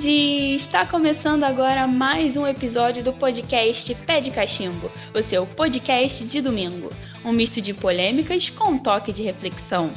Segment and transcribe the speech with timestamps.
[0.00, 0.56] din!
[0.56, 6.40] Está começando agora mais um episódio do podcast Pé de Cachimbo, o seu podcast de
[6.40, 6.88] domingo.
[7.22, 9.92] Um misto de polêmicas com um toque de reflexão.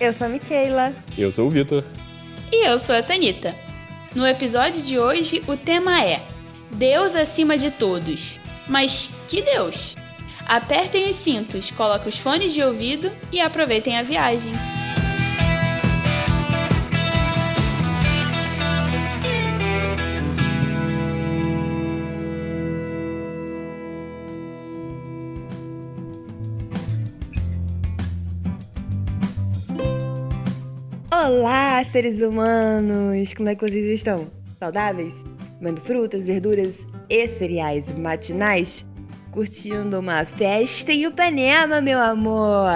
[0.00, 0.92] Eu sou a Miquela.
[1.16, 1.84] Eu sou o Vitor.
[2.50, 3.54] E eu sou a Tanita.
[4.12, 6.20] No episódio de hoje, o tema é
[6.74, 8.40] Deus acima de todos.
[8.68, 9.94] Mas que Deus?
[10.46, 14.50] Apertem os cintos, coloquem os fones de ouvido e aproveitem a viagem.
[31.28, 33.34] Olá, seres humanos!
[33.34, 34.30] Como é que vocês estão?
[34.58, 35.14] Saudáveis?
[35.58, 38.86] Comendo frutas, verduras e cereais matinais?
[39.30, 42.70] Curtindo uma festa em Ipanema, meu amor!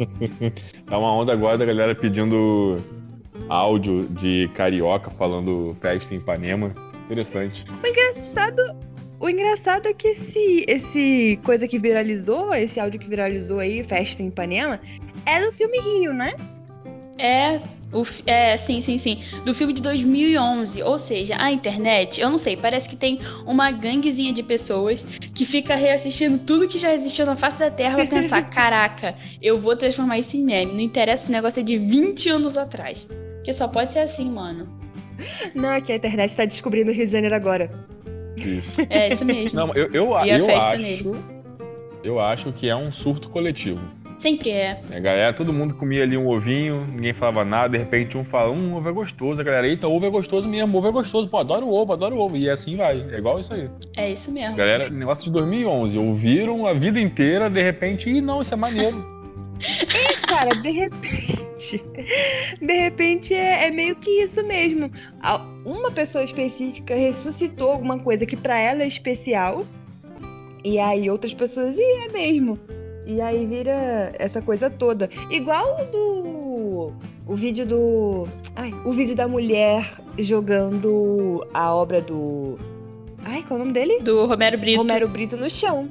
[0.86, 2.78] tá uma onda agora da galera pedindo
[3.50, 6.74] áudio de carioca falando festa em Ipanema.
[7.04, 7.66] Interessante.
[7.82, 8.62] O engraçado,
[9.20, 14.22] o engraçado é que esse, esse coisa que viralizou, esse áudio que viralizou aí, festa
[14.22, 14.80] em Ipanema,
[15.26, 16.32] é do filme Rio, né?
[17.18, 17.60] É,
[17.92, 19.22] o, é, sim, sim, sim.
[19.44, 20.82] Do filme de 2011.
[20.82, 25.44] Ou seja, a internet, eu não sei, parece que tem uma ganguezinha de pessoas que
[25.44, 29.76] fica reassistindo tudo que já existiu na face da Terra pra pensar: caraca, eu vou
[29.76, 30.72] transformar isso em meme.
[30.72, 33.06] Não interessa, esse negócio é de 20 anos atrás.
[33.36, 34.66] Porque só pode ser assim, mano.
[35.54, 37.70] Não, é que a internet tá descobrindo o Rio de Janeiro agora.
[38.36, 38.80] Isso.
[38.88, 39.54] É, isso mesmo.
[39.54, 40.82] Não, eu, eu, eu acho.
[40.82, 41.16] Nele.
[42.02, 43.80] Eu acho que é um surto coletivo.
[44.22, 44.80] Sempre é.
[44.92, 48.52] A galera, todo mundo comia ali um ovinho, ninguém falava nada, de repente um fala,
[48.52, 51.38] um ovo é gostoso, a galera, eita, ovo é gostoso mesmo, ovo é gostoso, pô,
[51.38, 53.68] adoro o ovo, adoro o ovo, e assim vai, é igual isso aí.
[53.96, 54.54] É isso mesmo.
[54.54, 59.04] galera, negócio de 2011, ouviram a vida inteira, de repente, ih, não, isso é maneiro.
[59.92, 61.82] é, cara, de repente,
[62.62, 64.88] de repente é, é meio que isso mesmo.
[65.64, 69.64] Uma pessoa específica ressuscitou alguma coisa que para ela é especial,
[70.62, 72.56] e aí outras pessoas, e é mesmo.
[73.06, 75.08] E aí vira essa coisa toda.
[75.30, 76.92] Igual do.
[77.26, 78.28] O vídeo do.
[78.54, 82.58] Ai, o vídeo da mulher jogando a obra do.
[83.24, 84.00] Ai, qual é o nome dele?
[84.00, 84.78] Do Romero Brito.
[84.78, 85.88] Romero Brito no chão.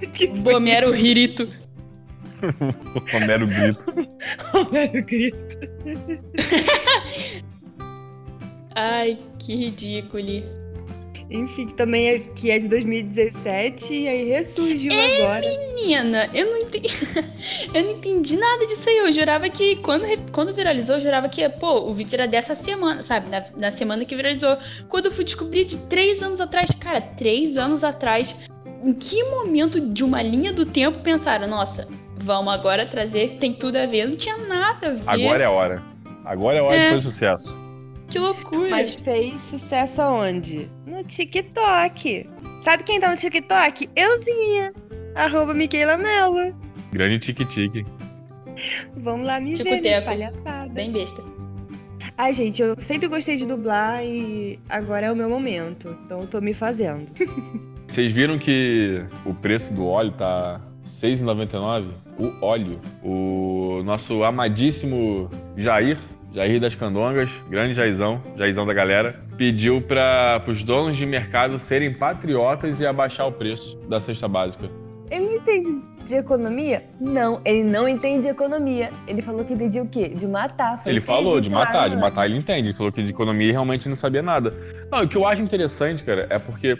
[0.44, 1.48] Romero Rito.
[3.12, 3.86] Romero Brito.
[4.52, 5.56] Romero Grito.
[8.74, 10.55] Ai, que ridículo.
[11.28, 15.40] Enfim, que também é, que é de 2017 e aí ressurgiu Ei, agora.
[15.40, 16.88] Menina, eu não entendi.
[17.74, 18.98] eu não entendi nada disso aí.
[18.98, 23.02] Eu jurava que quando, quando viralizou, eu jurava que, pô, o vídeo era dessa semana,
[23.02, 23.28] sabe?
[23.28, 24.56] Na, na semana que viralizou.
[24.88, 28.36] Quando eu fui descobrir de três anos atrás, cara, três anos atrás,
[28.84, 31.88] em que momento de uma linha do tempo pensaram, nossa,
[32.18, 34.06] vamos agora trazer, tem tudo a ver.
[34.06, 35.02] Não tinha nada a ver.
[35.06, 35.82] Agora é a hora.
[36.24, 36.84] Agora é a hora é.
[36.84, 37.65] de fazer sucesso.
[38.08, 38.70] Que loucura.
[38.70, 40.68] Mas fez sucesso aonde?
[40.86, 42.28] No TikTok.
[42.62, 43.88] Sabe quem tá no TikTok?
[43.94, 44.72] Euzinha.
[45.14, 46.54] Arroba Miquela Mello.
[46.92, 47.84] Grande tique-tique.
[48.96, 50.00] Vamos lá me ver, né?
[50.00, 50.72] palhaçada.
[50.72, 51.22] Bem besta.
[52.18, 55.96] Ai, gente, eu sempre gostei de dublar e agora é o meu momento.
[56.04, 57.06] Então eu tô me fazendo.
[57.86, 61.92] Vocês viram que o preço do óleo tá R$ 6,99?
[62.18, 62.80] O óleo.
[63.02, 65.98] O nosso amadíssimo Jair
[66.36, 71.94] Jair das Candongas, grande Jairzão, Jairzão da galera, pediu para os donos de mercado serem
[71.94, 74.68] patriotas e abaixar o preço da cesta básica.
[75.10, 76.84] Ele não entende de economia?
[77.00, 78.90] Não, ele não entende de economia.
[79.08, 80.10] Ele falou que entendia o quê?
[80.10, 80.82] De matar.
[80.84, 82.68] Ele falou de matar, de matar ele entende.
[82.68, 84.52] Ele falou que de economia realmente não sabia nada.
[84.92, 86.78] Não, o que eu acho interessante, cara, é porque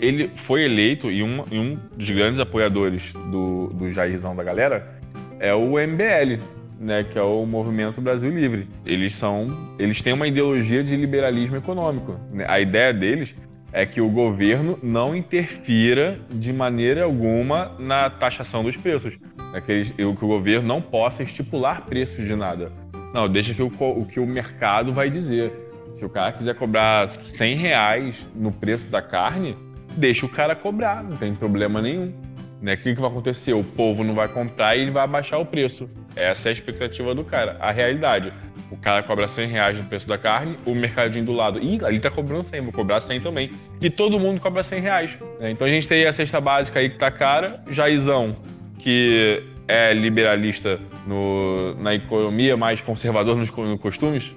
[0.00, 4.98] ele foi eleito e um, e um dos grandes apoiadores do, do Jairzão da galera
[5.38, 6.42] é o MBL,
[6.78, 8.68] né, que é o Movimento Brasil Livre.
[8.86, 9.46] Eles são,
[9.78, 12.18] eles têm uma ideologia de liberalismo econômico.
[12.32, 12.44] Né?
[12.48, 13.34] A ideia deles
[13.72, 19.18] é que o governo não interfira de maneira alguma na taxação dos preços.
[19.54, 22.70] É que, eles, que o governo não possa estipular preços de nada.
[23.12, 25.52] Não, deixa que o, o que o mercado vai dizer.
[25.94, 29.56] Se o cara quiser cobrar 100 reais no preço da carne,
[29.96, 32.12] deixa o cara cobrar, não tem problema nenhum.
[32.60, 32.74] Né?
[32.74, 33.52] O que, que vai acontecer?
[33.52, 35.88] O povo não vai comprar e ele vai abaixar o preço.
[36.18, 37.56] Essa é a expectativa do cara.
[37.60, 38.32] A realidade.
[38.70, 41.98] O cara cobra 100 reais no preço da carne, o mercadinho do lado, ih, ali
[41.98, 43.50] tá cobrando 100, vou cobrar 100 também.
[43.80, 45.18] E todo mundo cobra 100 reais.
[45.40, 45.52] Né?
[45.52, 48.36] Então a gente tem a cesta básica aí que tá cara, Jaizão,
[48.78, 54.34] que é liberalista no, na economia, mais conservador nos, nos costumes.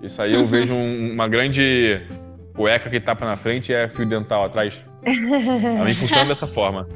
[0.00, 2.00] Isso aí eu vejo um, uma grande
[2.54, 4.82] cueca que tapa na frente e é fio dental atrás.
[5.80, 6.88] A mim funciona dessa forma.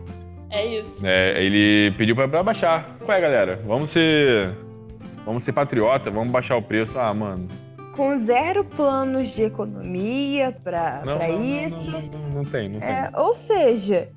[0.50, 1.04] É isso.
[1.04, 2.96] É, ele pediu pra, pra baixar.
[3.04, 3.60] Qual é, galera?
[3.66, 4.50] Vamos ser.
[5.24, 6.98] Vamos ser patriota, vamos baixar o preço.
[6.98, 7.46] Ah, mano.
[7.94, 11.76] com zero planos de economia para isso.
[11.76, 12.88] Não, não, não, não, tem, não tem.
[12.88, 14.08] É, ou seja,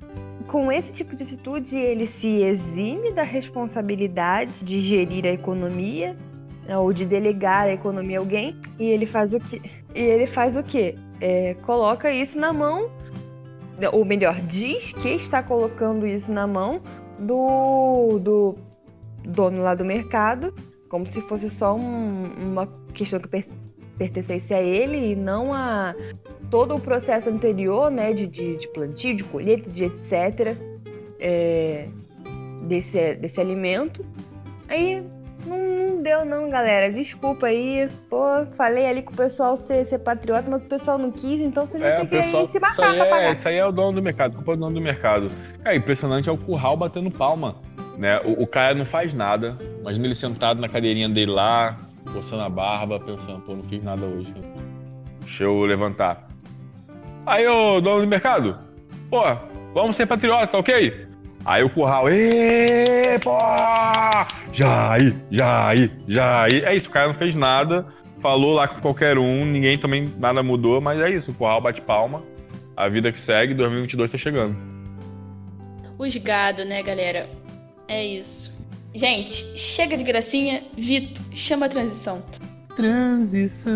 [0.48, 6.16] com esse tipo de atitude, ele se exime da responsabilidade de gerir a economia
[6.66, 9.60] né, ou de delegar a economia a alguém e ele faz o que?
[9.94, 10.96] E ele faz o quê?
[11.20, 12.90] É, coloca isso na mão,
[13.92, 16.80] ou melhor, diz que está colocando isso na mão
[17.18, 18.54] do, do
[19.24, 20.54] dono lá do mercado,
[20.88, 23.44] como se fosse só um, uma questão que per
[23.96, 25.94] pertencesse a ele e não a
[26.50, 30.56] todo o processo anterior, né, de, de, de plantio, de colheita, de etc.
[31.20, 31.86] É,
[32.66, 34.04] desse, desse alimento.
[34.68, 35.04] Aí
[35.46, 36.92] não, não, deu não, galera.
[36.92, 37.88] Desculpa aí.
[38.08, 41.66] Pô, falei ali com o pessoal ser, ser patriota, mas o pessoal não quis, então
[41.66, 43.72] você não é, tem que pessoal, se matar isso aí, é, isso aí é o
[43.72, 45.30] dono do mercado, culpa do dono do mercado.
[45.64, 47.56] É impressionante é o curral batendo palma.
[47.96, 48.20] Né?
[48.24, 49.56] O, o, cara não faz nada.
[49.80, 51.78] Imagina ele sentado na cadeirinha dele lá,
[52.12, 54.34] coçando a barba, pensando, pô, não fiz nada hoje.
[55.20, 56.28] Deixa eu levantar.
[57.24, 58.58] Aí, ô dono do mercado,
[59.08, 59.22] pô,
[59.72, 61.13] vamos ser patriota, ok?
[61.44, 63.36] Aí o curral, ê, pô!
[64.52, 66.64] Jair, Jair, Jair.
[66.64, 67.86] É isso, o cara não fez nada,
[68.16, 71.82] falou lá com qualquer um, ninguém também nada mudou, mas é isso, o curral bate
[71.82, 72.22] palma,
[72.76, 74.56] a vida que segue, 2022 tá chegando.
[75.98, 77.28] Os gado, né, galera?
[77.88, 78.54] É isso.
[78.94, 80.62] Gente, chega de gracinha.
[80.76, 82.22] Vito, chama a transição.
[82.76, 83.74] Transição.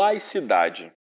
[0.00, 0.92] Laicidade.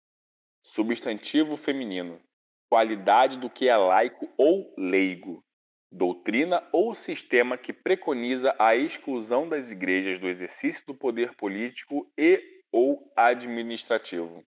[0.63, 2.19] Substantivo feminino.
[2.67, 5.44] Qualidade do que é laico ou leigo
[5.91, 12.41] doutrina ou sistema que preconiza a exclusão das igrejas do exercício do poder político e
[12.71, 14.44] ou administrativo.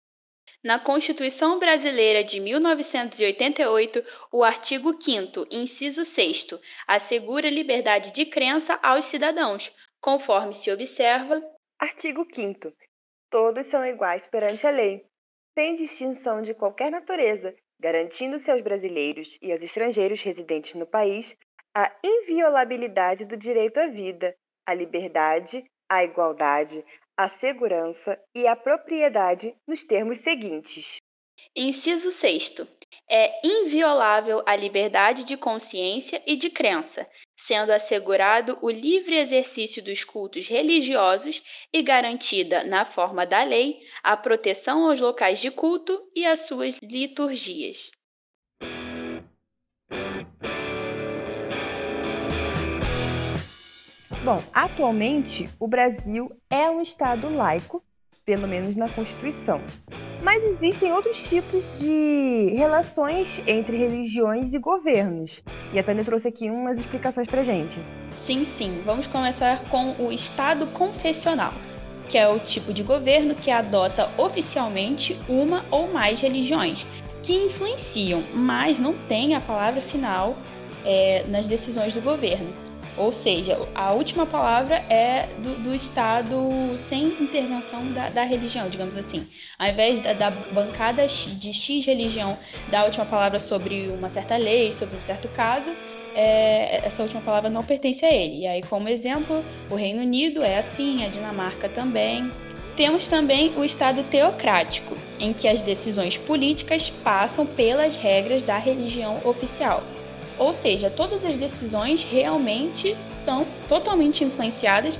[0.63, 4.01] Na Constituição Brasileira de 1988,
[4.31, 6.47] o artigo 5 inciso 6
[6.87, 11.43] assegura liberdade de crença aos cidadãos, conforme se observa.
[11.77, 12.71] Artigo 5
[13.29, 15.05] Todos são iguais perante a lei,
[15.53, 21.35] sem distinção de qualquer natureza, garantindo-se aos brasileiros e aos estrangeiros residentes no país
[21.75, 24.35] a inviolabilidade do direito à vida,
[24.65, 26.83] à liberdade, à igualdade,
[27.15, 30.97] à segurança e à propriedade nos termos seguintes.
[31.55, 32.55] Inciso 6.
[33.09, 37.07] É inviolável a liberdade de consciência e de crença,
[37.37, 41.41] sendo assegurado o livre exercício dos cultos religiosos
[41.71, 46.75] e garantida, na forma da lei, a proteção aos locais de culto e às suas
[46.81, 47.91] liturgias.
[54.23, 57.81] Bom, atualmente o Brasil é um Estado laico,
[58.25, 59.61] pelo menos na Constituição.
[60.21, 65.41] Mas existem outros tipos de relações entre religiões e governos.
[65.71, 67.79] E a Tânia trouxe aqui umas explicações pra gente.
[68.11, 68.81] Sim, sim.
[68.83, 71.53] Vamos começar com o Estado confessional,
[72.09, 76.85] que é o tipo de governo que adota oficialmente uma ou mais religiões,
[77.21, 80.35] que influenciam, mas não tem a palavra final
[80.83, 82.66] é, nas decisões do governo.
[82.97, 86.35] Ou seja, a última palavra é do, do Estado
[86.77, 89.27] sem intervenção da, da, religião, digamos assim.
[89.57, 92.37] Ao invés da, da, bancada de X religião
[92.71, 95.71] dar a última palavra sobre uma certa lei, sobre um certo caso,
[96.15, 98.39] é, essa última palavra não pertence a ele.
[98.39, 102.31] E aí, como exemplo, o Reino Unido é assim, a Dinamarca também.
[102.75, 109.19] Temos também o Estado teocrático, em que as decisões políticas passam pelas regras da religião
[109.23, 109.83] oficial.
[110.37, 114.99] Ou seja, todas as decisões realmente são totalmente influenciadas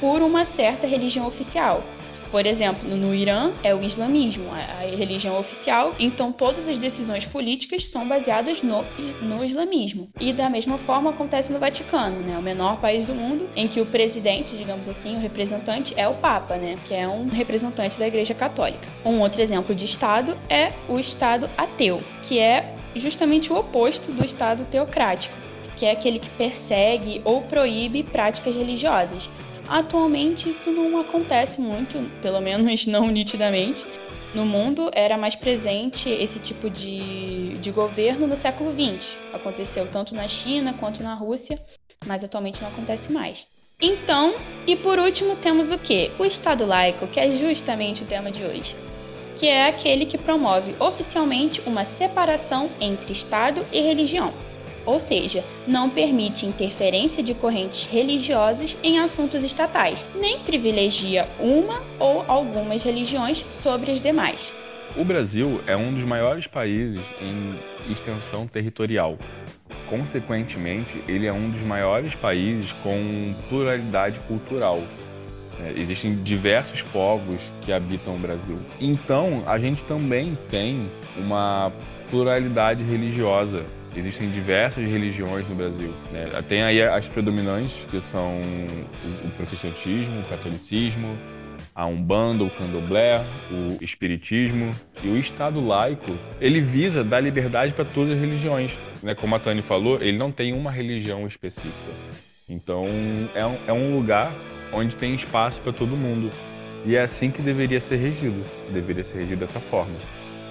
[0.00, 1.82] por uma certa religião oficial.
[2.30, 7.86] Por exemplo, no Irã é o islamismo, a religião oficial, então todas as decisões políticas
[7.86, 8.84] são baseadas no,
[9.22, 10.10] no islamismo.
[10.20, 12.36] E da mesma forma acontece no Vaticano, né?
[12.36, 16.14] o menor país do mundo, em que o presidente, digamos assim, o representante é o
[16.14, 16.76] Papa, né?
[16.86, 18.86] que é um representante da Igreja Católica.
[19.04, 24.24] Um outro exemplo de Estado é o Estado ateu, que é justamente o oposto do
[24.24, 25.34] Estado teocrático,
[25.76, 29.30] que é aquele que persegue ou proíbe práticas religiosas.
[29.68, 33.86] Atualmente isso não acontece muito, pelo menos não nitidamente.
[34.34, 39.16] No mundo era mais presente esse tipo de, de governo no século XX.
[39.32, 41.58] Aconteceu tanto na China quanto na Rússia,
[42.06, 43.46] mas atualmente não acontece mais.
[43.80, 44.34] Então,
[44.66, 46.10] e por último, temos o que?
[46.18, 48.87] O Estado laico, que é justamente o tema de hoje
[49.38, 54.32] que é aquele que promove oficialmente uma separação entre Estado e religião.
[54.88, 62.24] ou seja, não permite interferência de correntes religiosas em assuntos estatais, nem privilegia uma ou
[62.26, 64.54] algumas religiões sobre as demais.
[64.96, 69.18] O Brasil é um dos maiores países em extensão territorial.
[69.90, 74.82] Consequentemente, ele é um dos maiores países com pluralidade cultural.
[75.60, 78.58] É, existem diversos povos que habitam o Brasil.
[78.80, 81.72] Então, a gente também tem uma
[82.10, 83.64] pluralidade religiosa.
[83.96, 85.92] Existem diversas religiões no Brasil.
[86.12, 86.30] Né?
[86.48, 88.40] Tem aí as predominantes, que são
[89.24, 91.18] o protestantismo, o catolicismo,
[91.74, 94.72] a Umbanda, o Candomblé, o Espiritismo
[95.02, 98.78] e o Estado laico, ele visa dar liberdade para todas as religiões.
[99.02, 99.14] Né?
[99.14, 101.92] Como a Tani falou, ele não tem uma religião específica.
[102.48, 102.86] Então
[103.34, 104.32] é um, é um lugar
[104.72, 106.30] onde tem espaço para todo mundo.
[106.84, 109.94] E é assim que deveria ser regido, deveria ser regido dessa forma.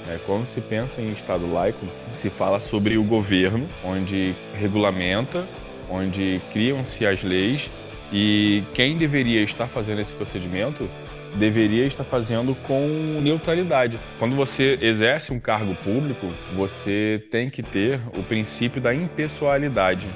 [0.10, 5.46] É, quando se pensa em Estado laico, se fala sobre o governo, onde regulamenta,
[5.90, 7.70] onde criam-se as leis
[8.12, 10.90] e quem deveria estar fazendo esse procedimento
[11.36, 14.00] deveria estar fazendo com neutralidade.
[14.18, 20.08] Quando você exerce um cargo público, você tem que ter o princípio da impessoalidade.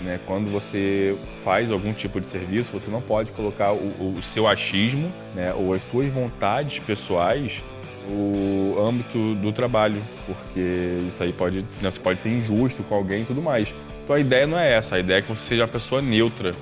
[0.00, 0.20] Né?
[0.26, 5.12] Quando você faz algum tipo de serviço, você não pode colocar o, o seu achismo
[5.34, 5.52] né?
[5.52, 7.62] ou as suas vontades pessoais
[8.08, 11.90] no âmbito do trabalho, porque isso aí pode, né?
[11.90, 13.74] você pode ser injusto com alguém e tudo mais.
[14.04, 16.54] Então a ideia não é essa, a ideia é que você seja uma pessoa neutra.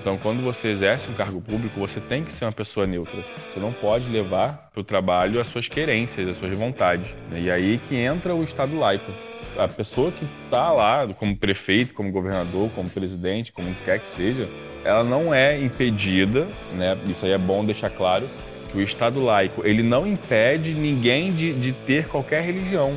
[0.00, 3.20] Então, quando você exerce um cargo público, você tem que ser uma pessoa neutra.
[3.52, 7.14] Você não pode levar para o trabalho as suas querências, as suas vontades.
[7.32, 9.12] E aí que entra o Estado laico
[9.56, 14.48] a pessoa que está lá, como prefeito, como governador, como presidente, como quer que seja,
[14.84, 16.96] ela não é impedida, né?
[17.06, 18.28] Isso aí é bom deixar claro
[18.70, 22.96] que o Estado laico ele não impede ninguém de, de ter qualquer religião.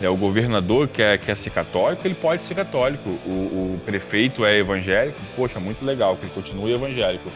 [0.00, 3.10] É, o governador quer, quer ser católico, ele pode ser católico.
[3.26, 7.30] O, o prefeito é evangélico, poxa, muito legal que ele continue evangélico.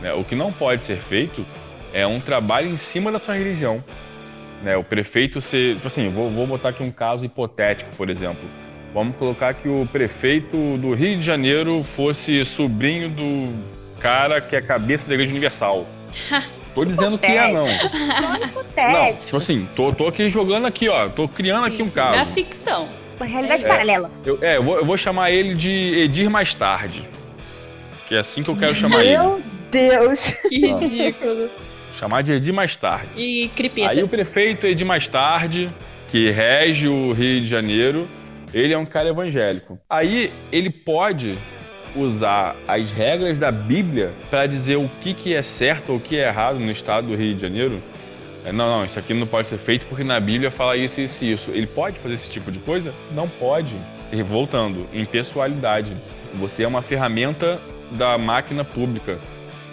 [0.00, 0.12] Né?
[0.12, 1.46] O que não pode ser feito
[1.92, 3.82] é um trabalho em cima da sua religião.
[4.62, 4.76] Né?
[4.76, 5.76] O prefeito ser.
[5.76, 8.48] Tipo assim, vou, vou botar aqui um caso hipotético, por exemplo.
[8.92, 13.54] Vamos colocar que o prefeito do Rio de Janeiro fosse sobrinho do
[14.00, 15.86] cara que é cabeça da Igreja Universal.
[16.74, 17.64] Tô dizendo que é, não.
[18.78, 21.08] Não, tipo assim, tô, tô aqui jogando aqui, ó.
[21.08, 22.18] Tô criando aqui um caso.
[22.18, 22.88] Da ficção.
[23.16, 24.10] Uma realidade é, paralela.
[24.24, 27.08] Eu, é, eu vou, eu vou chamar ele de Edir Mais Tarde.
[28.06, 29.18] Que é assim que eu quero chamar Meu ele.
[29.18, 30.30] Meu Deus!
[30.48, 31.50] Que ridículo.
[31.98, 33.08] Chamar de Edir Mais Tarde.
[33.16, 33.90] E cripeta.
[33.90, 35.68] Aí o prefeito Edir Mais Tarde,
[36.06, 38.08] que rege o Rio de Janeiro,
[38.54, 39.78] ele é um cara evangélico.
[39.90, 41.36] Aí ele pode
[41.96, 46.16] usar as regras da Bíblia para dizer o que, que é certo ou o que
[46.16, 47.82] é errado no estado do Rio de Janeiro?
[48.44, 51.24] É, não, não, isso aqui não pode ser feito porque na Bíblia fala isso, isso
[51.24, 51.50] e isso.
[51.50, 52.94] Ele pode fazer esse tipo de coisa?
[53.12, 53.74] Não pode.
[54.12, 55.96] E voltando, impessoalidade.
[56.34, 59.18] Você é uma ferramenta da máquina pública.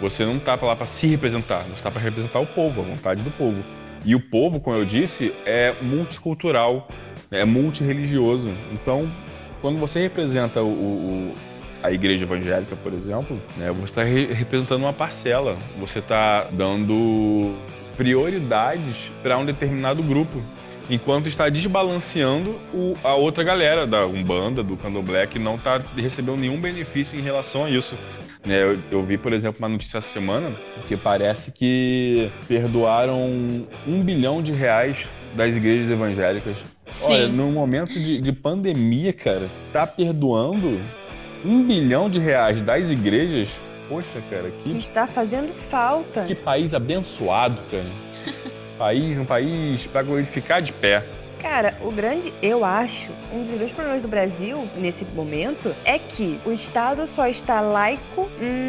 [0.00, 3.22] Você não está lá para se representar, você está para representar o povo, a vontade
[3.22, 3.62] do povo.
[4.04, 6.88] E o povo, como eu disse, é multicultural,
[7.30, 8.50] é multireligioso.
[8.72, 9.10] Então,
[9.60, 11.34] quando você representa o, o,
[11.82, 17.54] a igreja evangélica, por exemplo, né, você está re representando uma parcela, você está dando
[17.96, 20.42] prioridades para um determinado grupo,
[20.88, 26.36] enquanto está desbalanceando o, a outra galera da Umbanda, do Candomblé, que não está recebendo
[26.36, 27.96] nenhum benefício em relação a isso.
[28.46, 30.52] Né, eu, eu, vi, por exemplo, uma notícia essa semana
[30.86, 33.20] que parece que perdoaram
[33.84, 36.56] um bilhão de reais das igrejas evangélicas.
[36.92, 37.04] Sim.
[37.04, 40.80] Olha, no momento de, de pandemia, cara, tá perdoando
[41.44, 43.48] um bilhão de reais das igrejas.
[43.88, 44.70] Poxa, cara, que.
[44.70, 46.22] Que está fazendo falta.
[46.22, 47.84] Que país abençoado, cara.
[48.78, 51.02] país, um país para glorificar de pé.
[51.40, 56.40] Cara, o grande, eu acho, um dos grandes problemas do Brasil nesse momento é que
[56.46, 58.28] o Estado só está laico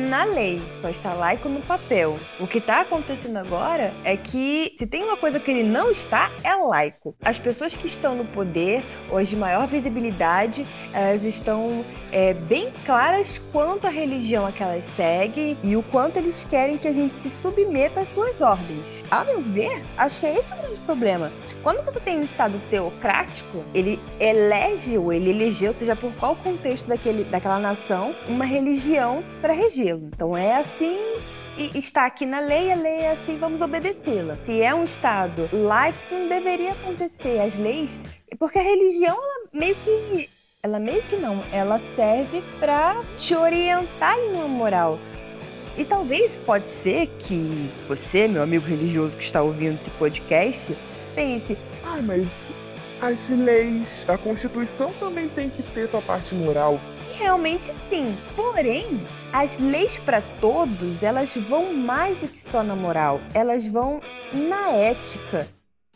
[0.09, 2.17] na lei, só está laico no papel.
[2.39, 6.29] O que está acontecendo agora é que se tem uma coisa que ele não está,
[6.43, 7.15] é laico.
[7.23, 12.71] As pessoas que estão no poder, ou as de maior visibilidade, elas estão é, bem
[12.85, 17.15] claras quanto à religião que elas seguem e o quanto eles querem que a gente
[17.15, 19.03] se submeta às suas ordens.
[19.09, 21.31] A meu ver, acho que é esse o grande problema.
[21.63, 26.87] Quando você tem um Estado Teocrático, ele elege ou ele elegeu, seja por qual contexto
[26.87, 30.09] daquele, daquela nação, uma religião para regê-lo.
[30.13, 30.97] Então é assim
[31.57, 34.37] e está aqui na lei, a lei é assim, vamos obedecê-la.
[34.43, 37.39] Se é um Estado laico, isso não deveria acontecer.
[37.39, 37.99] As leis,
[38.37, 40.29] porque a religião, ela meio que,
[40.61, 44.99] ela meio que não, ela serve para te orientar em uma moral.
[45.75, 50.75] E talvez pode ser que você, meu amigo religioso que está ouvindo esse podcast,
[51.15, 52.27] pense, ah, mas
[53.01, 56.79] as leis, a Constituição também tem que ter sua parte moral.
[57.17, 58.15] Realmente sim.
[58.35, 59.01] Porém,
[59.33, 63.19] as leis para todos, elas vão mais do que só na moral.
[63.33, 64.01] Elas vão
[64.33, 65.47] na ética.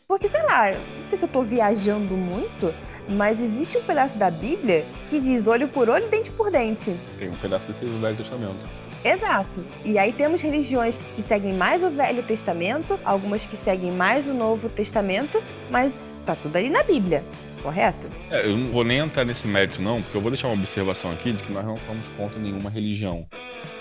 [0.06, 2.74] Porque, sei lá, não sei se eu tô viajando muito,
[3.08, 6.94] mas existe um pedaço da Bíblia que diz olho por olho, dente por dente.
[7.18, 8.81] Tem um pedaço desse do Velho Testamento.
[9.04, 9.64] Exato.
[9.84, 14.34] E aí temos religiões que seguem mais o Velho Testamento, algumas que seguem mais o
[14.34, 17.24] Novo Testamento, mas tá tudo ali na Bíblia,
[17.62, 18.06] correto?
[18.30, 21.10] É, eu não vou nem entrar nesse mérito, não, porque eu vou deixar uma observação
[21.10, 23.26] aqui de que nós não somos contra nenhuma religião.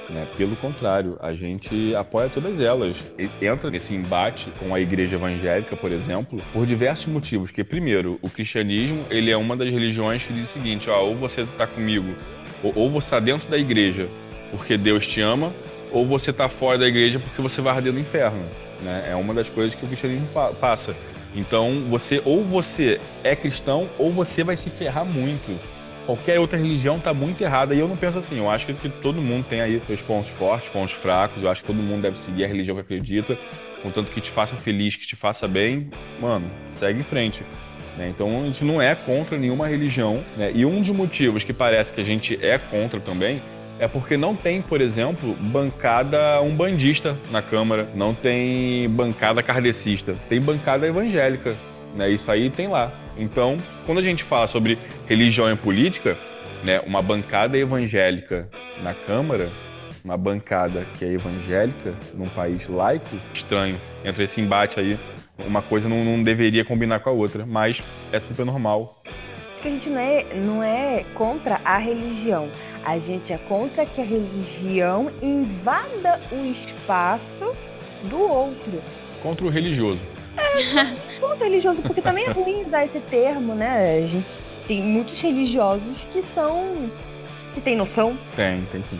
[0.09, 0.27] Né?
[0.35, 3.13] Pelo contrário, a gente apoia todas elas.
[3.17, 7.49] E entra nesse embate com a igreja evangélica, por exemplo, por diversos motivos.
[7.51, 11.15] Que, primeiro, o cristianismo ele é uma das religiões que diz o seguinte: ó, ou
[11.15, 12.13] você está comigo,
[12.61, 14.09] ou, ou você está dentro da igreja
[14.51, 15.53] porque Deus te ama,
[15.91, 18.43] ou você está fora da igreja porque você vai arder no inferno.
[18.81, 19.07] Né?
[19.11, 20.95] É uma das coisas que o cristianismo pa passa.
[21.35, 25.57] Então, você ou você é cristão ou você vai se ferrar muito.
[26.05, 27.73] Qualquer outra religião está muito errada.
[27.73, 28.37] E eu não penso assim.
[28.37, 31.41] Eu acho que, que todo mundo tem aí seus pontos fortes, pontos fracos.
[31.43, 33.37] Eu acho que todo mundo deve seguir a religião que acredita.
[33.81, 35.89] Contanto que te faça feliz, que te faça bem,
[36.19, 37.43] mano, segue em frente.
[37.97, 38.09] Né?
[38.09, 40.23] Então a gente não é contra nenhuma religião.
[40.35, 40.51] Né?
[40.53, 43.41] E um dos motivos que parece que a gente é contra também
[43.81, 50.39] é porque não tem, por exemplo, bancada umbandista na Câmara, não tem bancada kardecista, tem
[50.39, 51.55] bancada evangélica.
[51.95, 52.11] Né?
[52.11, 52.93] Isso aí tem lá.
[53.17, 53.57] Então,
[53.87, 56.15] quando a gente fala sobre religião e política,
[56.63, 58.47] né, uma bancada evangélica
[58.83, 59.49] na Câmara,
[60.05, 63.81] uma bancada que é evangélica num país laico, estranho.
[64.05, 64.99] Entre esse embate aí,
[65.39, 69.01] uma coisa não, não deveria combinar com a outra, mas é super normal.
[69.67, 72.49] A gente não é, não é contra a religião.
[72.83, 77.55] A gente é contra que a religião invada o espaço
[78.03, 78.81] do outro.
[79.21, 79.99] Contra o religioso.
[80.35, 83.97] É, contra o religioso, porque também é ruim usar esse termo, né?
[84.03, 84.27] A gente
[84.67, 86.89] tem muitos religiosos que são.
[87.53, 88.17] que tem noção.
[88.35, 88.99] Tem, tem sim.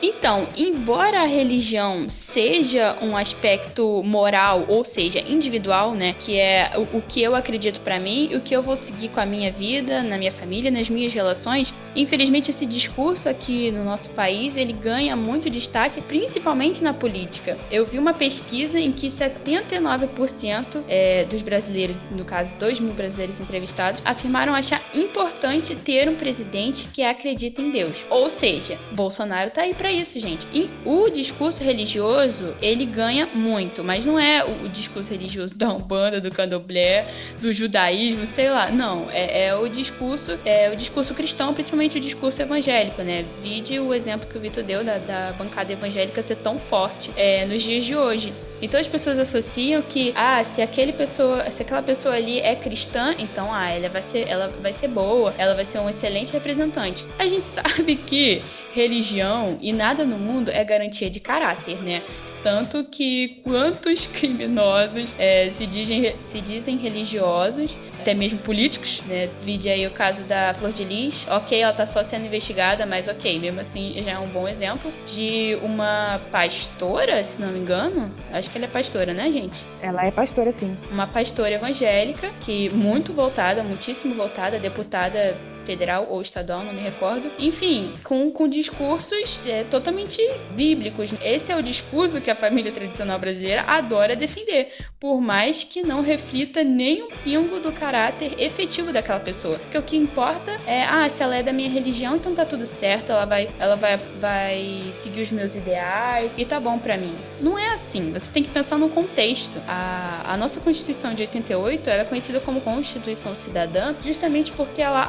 [0.00, 6.98] Então, embora a religião seja um aspecto moral, ou seja, individual, né, que é o,
[6.98, 10.02] o que eu acredito para mim, o que eu vou seguir com a minha vida,
[10.02, 15.16] na minha família, nas minhas relações, infelizmente esse discurso aqui no nosso país, ele ganha
[15.16, 17.58] muito destaque, principalmente na política.
[17.70, 23.40] Eu vi uma pesquisa em que 79% é, dos brasileiros, no caso 2 mil brasileiros
[23.40, 27.94] entrevistados, afirmaram achar importante ter um presidente que acredita em Deus.
[28.08, 30.46] Ou seja, Bolsonaro tá aí para isso, gente.
[30.52, 36.20] E o discurso religioso, ele ganha muito, mas não é o discurso religioso da Umbanda,
[36.20, 37.06] do Candomblé,
[37.40, 38.70] do judaísmo, sei lá.
[38.70, 43.24] Não, é, é o discurso, é o discurso cristão, principalmente o discurso evangélico, né?
[43.42, 47.46] Vide o exemplo que o Vitor deu da, da bancada evangélica ser tão forte é,
[47.46, 48.34] nos dias de hoje.
[48.60, 53.14] Então as pessoas associam que, ah, se aquele pessoa, se aquela pessoa ali é cristã,
[53.18, 57.04] então ah, ela vai ser, ela vai ser boa, ela vai ser um excelente representante.
[57.18, 58.42] A gente sabe que
[58.74, 62.02] religião e nada no mundo é garantia de caráter, né?
[62.42, 69.28] Tanto que quantos criminosos é, se, dizem, se dizem religiosos, até mesmo políticos, né?
[69.42, 71.26] Vide aí o caso da Flor de Lis.
[71.28, 74.92] Ok, ela tá só sendo investigada, mas ok, mesmo assim já é um bom exemplo
[75.04, 78.10] de uma pastora, se não me engano.
[78.32, 79.64] Acho que ela é pastora, né, gente?
[79.82, 80.76] Ela é pastora, sim.
[80.90, 85.36] Uma pastora evangélica que muito voltada, muitíssimo voltada, deputada
[85.68, 87.30] federal ou estadual, não me recordo.
[87.38, 90.18] Enfim, com, com discursos é, totalmente
[90.52, 91.12] bíblicos.
[91.22, 96.00] Esse é o discurso que a família tradicional brasileira adora defender, por mais que não
[96.00, 99.58] reflita nem um pingo do caráter efetivo daquela pessoa.
[99.58, 102.64] Porque o que importa é, ah, se ela é da minha religião, então tá tudo
[102.64, 107.14] certo, ela vai, ela vai, vai seguir os meus ideais e tá bom para mim.
[107.42, 109.60] Não é assim, você tem que pensar no contexto.
[109.68, 115.08] A, a nossa Constituição de 88 era é conhecida como Constituição Cidadã justamente porque ela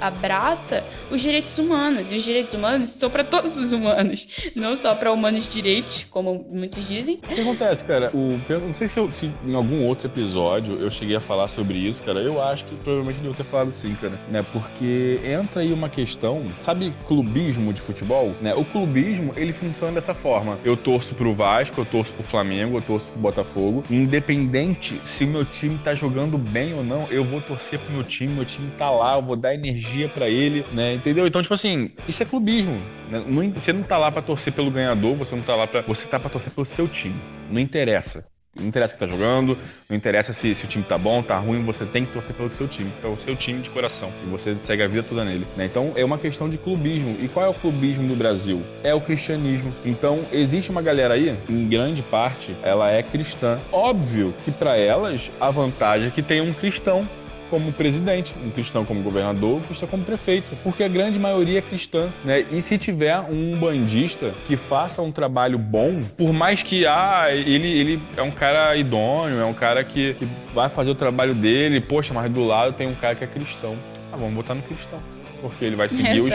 [0.00, 2.10] abraça os direitos humanos.
[2.10, 6.46] E os direitos humanos são para todos os humanos, não só para humanos direitos, como
[6.50, 7.16] muitos dizem.
[7.16, 8.10] O que acontece, cara?
[8.14, 11.78] O, não sei se, eu, se, em algum outro episódio eu cheguei a falar sobre
[11.78, 12.20] isso, cara.
[12.20, 14.14] Eu acho que provavelmente devo ter falado sim, cara.
[14.28, 14.44] Né?
[14.52, 18.34] Porque entra aí uma questão, sabe, clubismo de futebol?
[18.40, 18.54] Né?
[18.54, 20.58] O clubismo, ele funciona dessa forma.
[20.64, 23.84] Eu torço pro Vasco, eu torço pro Flamengo, eu torço pro Botafogo.
[23.90, 28.04] Independente se o meu time tá jogando bem ou não, eu vou torcer pro meu
[28.04, 30.94] time, meu time tá lá, eu vou dar energia energia para ele, né?
[30.94, 31.26] Entendeu?
[31.26, 32.80] Então, tipo assim, isso é clubismo.
[33.10, 33.22] Né?
[33.54, 36.18] você não tá lá para torcer pelo ganhador, você não tá lá para Você tá
[36.18, 37.20] pra torcer pelo seu time.
[37.50, 38.24] Não interessa.
[38.58, 39.56] Não interessa que tá jogando,
[39.88, 42.48] não interessa se, se, o time tá bom, tá ruim, você tem que torcer pelo
[42.48, 44.12] seu time, pelo seu time de coração.
[44.26, 45.46] E você segue a vida toda nele.
[45.56, 45.66] Né?
[45.66, 47.16] Então é uma questão de clubismo.
[47.22, 48.60] E qual é o clubismo do Brasil?
[48.82, 49.72] É o cristianismo.
[49.84, 53.60] Então existe uma galera aí, em grande parte, ela é cristã.
[53.70, 57.08] Óbvio que para elas a vantagem é que tem um cristão
[57.50, 61.62] como presidente, um cristão como governador, um cristão como prefeito, porque a grande maioria é
[61.62, 62.46] cristã, né?
[62.50, 67.68] E se tiver um bandista que faça um trabalho bom, por mais que ah, ele,
[67.68, 71.80] ele é um cara idôneo, é um cara que, que vai fazer o trabalho dele,
[71.80, 73.76] poxa, mas do lado tem um cara que é cristão.
[74.12, 74.98] Ah, vamos botar no cristão.
[75.40, 76.32] Porque ele vai seguir os,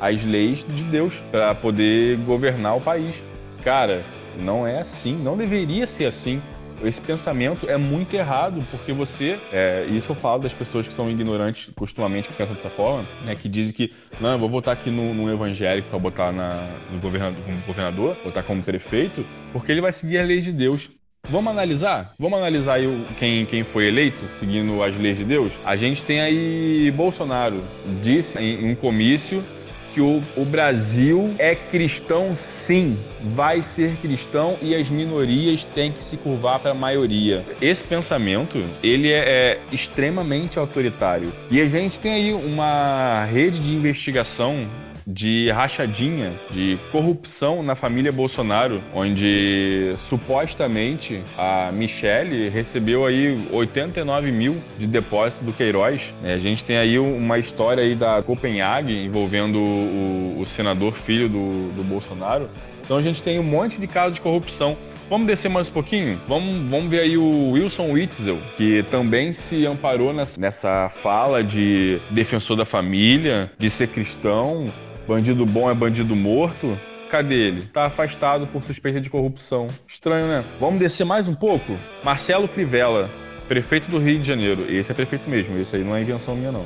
[0.00, 3.22] as leis de Deus para poder governar o país.
[3.64, 4.02] Cara,
[4.38, 6.40] não é assim, não deveria ser assim.
[6.84, 11.10] Esse pensamento é muito errado, porque você, é, isso eu falo das pessoas que são
[11.10, 14.90] ignorantes costumamente que pensam dessa forma, né, que dizem que, não, eu vou votar aqui
[14.90, 19.80] no, no evangélico para botar na, no governador, como governador, botar como prefeito, porque ele
[19.80, 20.90] vai seguir as leis de Deus.
[21.30, 22.14] Vamos analisar?
[22.18, 25.52] Vamos analisar aí quem, quem foi eleito, seguindo as leis de Deus?
[25.64, 27.62] A gente tem aí Bolsonaro,
[28.02, 29.44] disse em um comício
[29.92, 36.02] que o, o, Brasil é cristão sim, vai ser cristão e as minorias têm que
[36.02, 37.44] se curvar para a maioria.
[37.60, 41.32] Esse pensamento, ele é, é, extremamente autoritário.
[41.50, 44.66] E a gente tem aí uma rede de investigação
[45.06, 54.62] de rachadinha, de corrupção na família Bolsonaro, onde supostamente a Michelle recebeu aí 89 mil
[54.78, 56.12] de depósito do Queiroz.
[56.22, 61.28] É, a gente tem aí uma história aí da Copenhague envolvendo o, o senador filho
[61.28, 62.48] do, do Bolsonaro.
[62.84, 64.76] Então a gente tem um monte de casos de corrupção.
[65.08, 66.18] Vamos descer mais um pouquinho?
[66.26, 72.00] Vamos, vamos ver aí o Wilson Witzel, que também se amparou nessa, nessa fala de
[72.10, 74.72] defensor da família, de ser cristão,
[75.06, 76.78] Bandido bom é bandido morto.
[77.10, 77.62] Cadê ele?
[77.62, 79.68] Tá afastado por suspeita de corrupção.
[79.86, 80.44] Estranho, né?
[80.58, 81.76] Vamos descer mais um pouco?
[82.02, 83.10] Marcelo Crivella,
[83.48, 84.64] prefeito do Rio de Janeiro.
[84.72, 86.64] Esse é prefeito mesmo, esse aí não é invenção minha, não.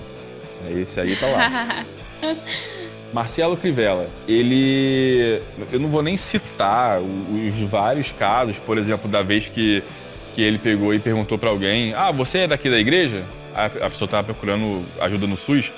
[0.70, 1.84] Esse aí tá lá.
[3.12, 5.40] Marcelo Crivella, ele.
[5.72, 9.82] Eu não vou nem citar os vários casos, por exemplo, da vez que,
[10.34, 13.24] que ele pegou e perguntou para alguém: Ah, você é daqui da igreja?
[13.54, 15.72] A, a pessoa tava procurando ajuda no SUS.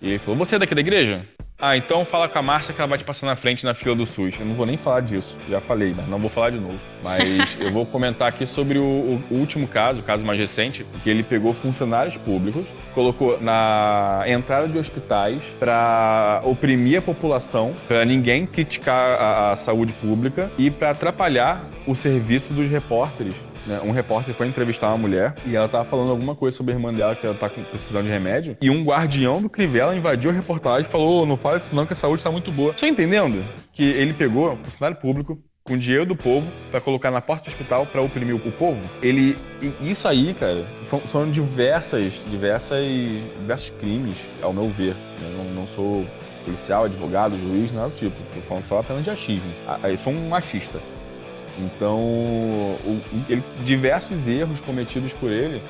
[0.00, 1.26] E ele falou: Você é daqui da igreja?
[1.60, 3.92] Ah, então fala com a Márcia que ela vai te passar na frente na fila
[3.92, 4.38] do SUS.
[4.38, 6.78] Eu não vou nem falar disso, já falei, mas não vou falar de novo.
[7.02, 8.84] Mas eu vou comentar aqui sobre o,
[9.28, 14.68] o, último caso, o caso mais recente, que ele pegou funcionários públicos, colocou na entrada
[14.68, 20.90] de hospitais para oprimir a população, para ninguém criticar a, a saúde pública e para
[20.90, 23.80] atrapalhar o serviço dos repórteres né?
[23.84, 26.92] Um repórter foi entrevistar uma mulher e ela tava falando alguma coisa sobre a irmã
[26.92, 28.56] dela que ela tá precisando de remédio.
[28.60, 31.92] E um guardião do Crivella invadiu a reportagem e falou: não fala isso não, que
[31.92, 32.72] a saúde está muito boa.
[32.72, 33.44] Você tá entendendo?
[33.72, 37.48] Que ele pegou um funcionário público, com dinheiro do povo para colocar na porta do
[37.48, 38.88] hospital para oprimir o povo.
[39.02, 39.36] Ele
[39.82, 40.66] isso aí, cara,
[41.06, 42.86] são diversas, diversas,
[43.38, 44.96] diversos crimes, ao meu ver.
[45.22, 46.06] Eu não, não sou
[46.44, 48.16] policial, advogado, juiz, nada do tipo.
[48.34, 49.50] Tô falando só apenas de achismo.
[49.84, 50.80] Eu sou um machista.
[51.58, 55.62] Então, o, ele, diversos erros cometidos por ele,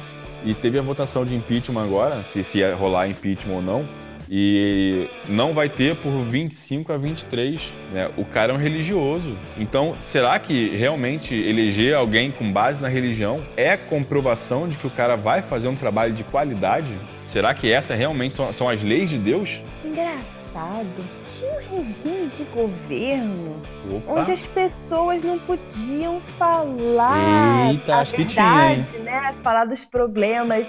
[0.44, 3.88] e teve a votação de impeachment agora, se, se ia rolar impeachment ou não,
[4.30, 7.72] e não vai ter por 25 a 23.
[7.92, 8.10] Né?
[8.16, 9.36] O cara é um religioso.
[9.56, 14.90] Então, será que realmente eleger alguém com base na religião é comprovação de que o
[14.90, 16.92] cara vai fazer um trabalho de qualidade?
[17.24, 19.62] Será que essa realmente são, são as leis de Deus?
[19.84, 23.62] Engraçado passado tinha um regime de governo
[23.96, 24.20] Opa.
[24.20, 29.34] onde as pessoas não podiam falar Eita, a acho verdade, que tinha, né?
[29.42, 30.68] Falar dos problemas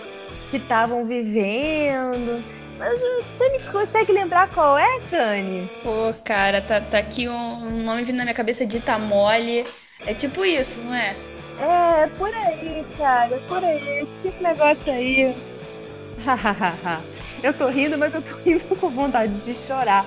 [0.51, 2.43] que estavam vivendo.
[2.77, 5.69] Mas o Tani consegue lembrar qual é, Tani?
[5.83, 9.65] Pô, cara, tá, tá aqui um nome vindo na minha cabeça de Itamole.
[10.05, 11.15] É tipo isso, não é?
[11.59, 14.07] É, por aí, cara, por aí.
[14.23, 15.35] Esse negócio aí.
[16.25, 17.01] Hahaha.
[17.41, 20.05] Eu tô rindo, mas eu tô rindo com vontade de chorar.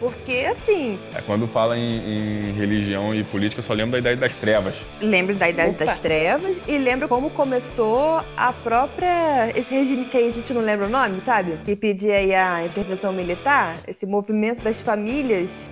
[0.00, 0.98] Porque, assim.
[1.14, 1.98] É quando fala em,
[2.48, 4.74] em, religião e política, eu só lembro da Idade das Trevas.
[5.00, 5.84] Lembro da Idade Opa.
[5.84, 9.52] das Trevas e lembro como começou a própria.
[9.54, 11.58] Esse regime que aí a gente não lembra o nome, sabe?
[11.66, 15.70] Que pedia aí a intervenção militar, esse movimento das famílias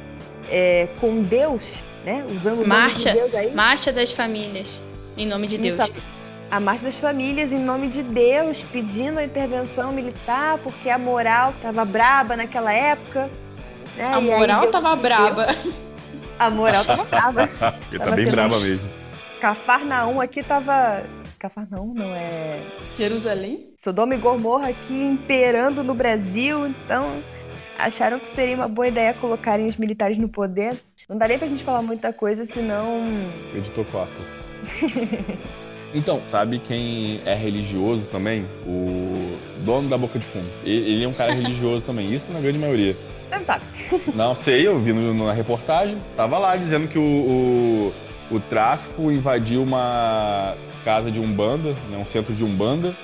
[0.50, 2.22] é, com Deus, né?
[2.30, 3.54] Usando o Marcha, nome de Deus aí.
[3.54, 4.82] Marcha das famílias,
[5.16, 5.78] em nome de Deus.
[5.78, 6.17] Isso,
[6.50, 11.50] a Marcha das Famílias em nome de Deus, pedindo a intervenção militar, porque a moral
[11.50, 13.30] estava braba naquela época.
[13.96, 14.04] Né?
[14.04, 15.46] A moral estava braba.
[16.38, 17.46] A moral estava braba.
[17.46, 18.88] Porque tá bem braba mesmo.
[19.40, 21.04] Cafarnaum aqui tava.
[21.38, 22.60] Cafarnaum não é.
[22.94, 23.72] Jerusalém?
[23.82, 27.22] Sodoma e Gomorra aqui imperando no Brasil, então
[27.78, 30.76] acharam que seria uma boa ideia colocarem os militares no poder.
[31.08, 33.02] Não daria pra gente falar muita coisa, senão.
[33.54, 34.12] Editor 4.
[35.94, 38.44] Então, sabe quem é religioso também?
[38.66, 40.48] O dono da Boca de Fumo.
[40.64, 42.96] Ele é um cara religioso também, isso na grande maioria.
[43.30, 43.64] Não sabe.
[44.14, 47.02] Não sei, eu vi no, na reportagem, tava lá dizendo que o,
[48.30, 52.94] o, o tráfico invadiu uma casa de Umbanda, né, um centro de Umbanda,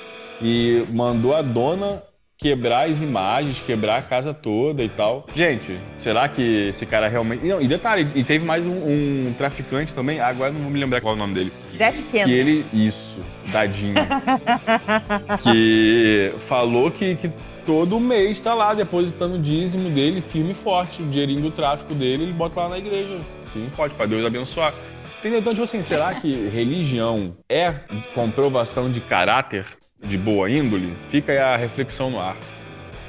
[0.41, 2.03] e mandou a dona
[2.37, 5.27] quebrar as imagens, quebrar a casa toda e tal.
[5.35, 7.45] Gente, será que esse cara realmente.
[7.45, 11.01] Não, e detalhe, e teve mais um, um traficante também, agora não vou me lembrar
[11.01, 11.53] qual é o nome dele.
[11.77, 12.27] Zé Pequeno.
[12.27, 12.67] Que ele.
[12.73, 13.95] Isso, Dadinho.
[15.43, 17.31] que falou que, que
[17.65, 21.03] todo mês tá lá depositando o dízimo dele, firme e forte.
[21.03, 23.21] O dinheirinho do tráfico dele, ele bota lá na igreja.
[23.53, 24.75] Firme e forte, pra Deus abençoar.
[25.21, 25.41] Entendeu?
[25.41, 27.73] Então, tipo assim, será que religião é
[28.15, 29.65] comprovação de caráter?
[30.03, 32.37] De boa índole, fica aí a reflexão no ar.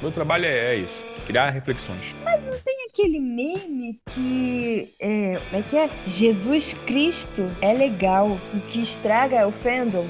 [0.00, 2.14] Meu trabalho é, é isso, criar reflexões.
[2.22, 5.90] Mas não tem aquele meme que é, como é que é?
[6.06, 10.06] Jesus Cristo é legal, o que estraga é o fandom,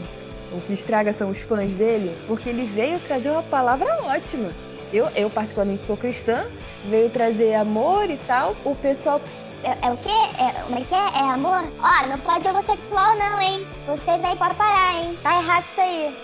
[0.52, 4.50] o que estraga são os fãs dele, porque ele veio trazer uma palavra ótima.
[4.92, 6.46] Eu, eu particularmente sou cristã,
[6.88, 8.56] veio trazer amor e tal.
[8.64, 9.20] O pessoal
[9.64, 10.08] é, é, o quê?
[10.08, 10.98] É, como é que é?
[10.98, 11.64] É amor?
[11.80, 13.66] Ó, não pode homossexual não, hein?
[13.86, 15.18] Vocês aí podem parar, hein?
[15.22, 16.16] Tá errado isso aí.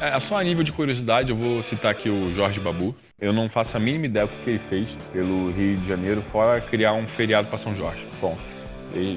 [0.00, 2.94] É, só a nível de curiosidade, eu vou citar aqui o Jorge Babu.
[3.20, 6.60] Eu não faço a mínima ideia do que ele fez pelo Rio de Janeiro, fora
[6.60, 8.06] criar um feriado para São Jorge.
[8.20, 8.38] Bom,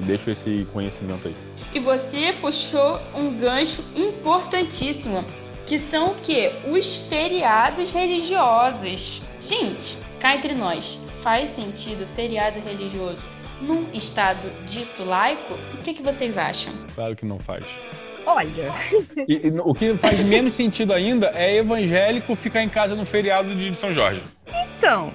[0.04, 1.36] deixo esse conhecimento aí.
[1.72, 5.24] E você puxou um gancho importantíssimo,
[5.64, 6.52] que são o quê?
[6.68, 9.22] Os feriados religiosos.
[9.40, 13.24] Gente, cá entre nós, faz sentido feriado religioso
[13.60, 15.54] num estado dito laico?
[15.74, 16.72] O que, que vocês acham?
[16.94, 17.64] Claro que não faz.
[18.26, 18.74] Olha.
[19.28, 23.54] E, e, o que faz menos sentido ainda é evangélico ficar em casa no feriado
[23.54, 24.22] de São Jorge.
[24.76, 25.12] Então,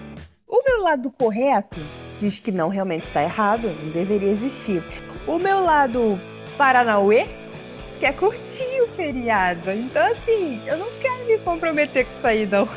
[0.48, 1.80] o meu lado correto
[2.20, 4.84] diz que não realmente está errado, não deveria existir.
[5.26, 6.20] O meu lado
[6.58, 7.28] Paranauê
[8.00, 9.72] quer curtir o feriado.
[9.72, 12.68] Então, assim, eu não quero me comprometer com isso aí, não.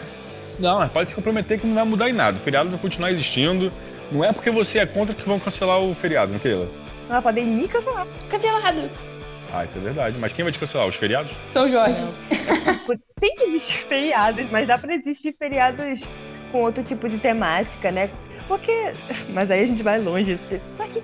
[0.59, 2.39] Não, mas pode se comprometer que não vai mudar em nada.
[2.39, 3.73] O feriado vai continuar existindo.
[4.13, 6.69] Não é porque você é contra que vão cancelar o feriado, não é, Keila?
[7.09, 8.07] Não, podem me cancelar.
[8.29, 9.10] Cancelado.
[9.53, 10.17] Ah, isso é verdade.
[10.19, 10.87] Mas quem vai te cancelar?
[10.87, 11.33] Os feriados?
[11.49, 12.07] São Jorge.
[13.21, 16.03] Tem que existir feriados, mas dá pra existir feriados
[16.51, 18.11] com outro tipo de temática, né?
[18.49, 18.93] Porque.
[19.31, 20.39] Mas aí a gente vai longe.
[20.77, 21.03] Pra que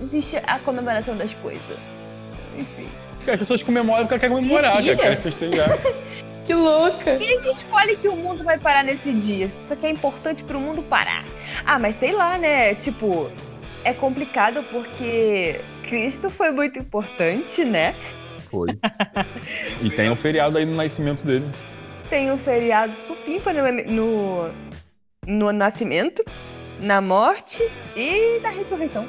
[0.00, 1.78] existe a comemoração das coisas?
[2.56, 2.88] Enfim.
[3.16, 5.68] Porque as pessoas comemoram porque querem comemorar, que querem festejar.
[6.44, 7.16] que louca!
[7.18, 9.46] Quem escolhe que o mundo vai parar nesse dia?
[9.46, 11.24] Isso aqui é importante pro mundo parar.
[11.66, 12.74] Ah, mas sei lá, né?
[12.76, 13.30] Tipo,
[13.84, 17.94] é complicado porque Cristo foi muito importante, né?
[18.50, 18.68] Foi.
[19.82, 21.46] e tem um feriado aí no nascimento dele.
[22.10, 24.50] Tem um feriado supimpa no, no,
[25.26, 26.22] no nascimento,
[26.80, 27.62] na morte
[27.96, 29.08] e na ressurreição.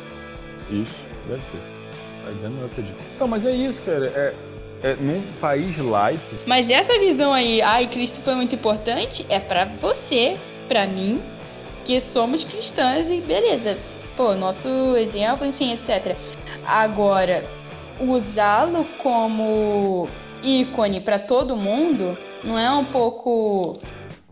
[0.70, 2.26] Isso, deve ter.
[2.26, 2.98] Tá dizendo, eu acredito.
[3.20, 4.06] Não, mas é isso, cara.
[4.06, 4.34] É,
[4.84, 6.24] é, num país laico.
[6.46, 10.38] Mas essa visão aí, ai, Cristo foi muito importante, é para você,
[10.68, 11.22] para mim,
[11.84, 13.78] que somos cristãs e beleza
[14.20, 16.14] pô, nosso exemplo, enfim, etc.
[16.70, 17.44] Agora,
[18.00, 20.08] usá-lo como
[20.44, 23.74] ícone para todo mundo não é um pouco,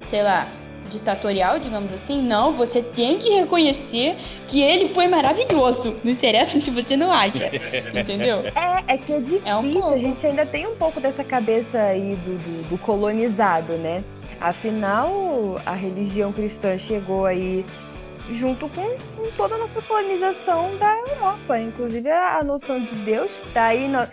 [0.05, 0.47] sei lá,
[0.87, 2.21] ditatorial, digamos assim?
[2.21, 4.15] Não, você tem que reconhecer
[4.47, 5.97] que ele foi maravilhoso.
[6.03, 7.49] Não interessa se você não acha.
[7.91, 8.43] Entendeu?
[8.55, 9.41] É, é que é difícil.
[9.43, 9.93] É um pouco.
[9.95, 14.03] A gente ainda tem um pouco dessa cabeça aí do, do, do colonizado, né?
[14.39, 17.65] Afinal, a religião cristã chegou aí
[18.31, 21.59] junto com, com, toda a nossa colonização da Europa.
[21.59, 23.87] Inclusive a, a noção de Deus tá aí.
[23.87, 23.99] No...
[23.99, 24.09] Ah,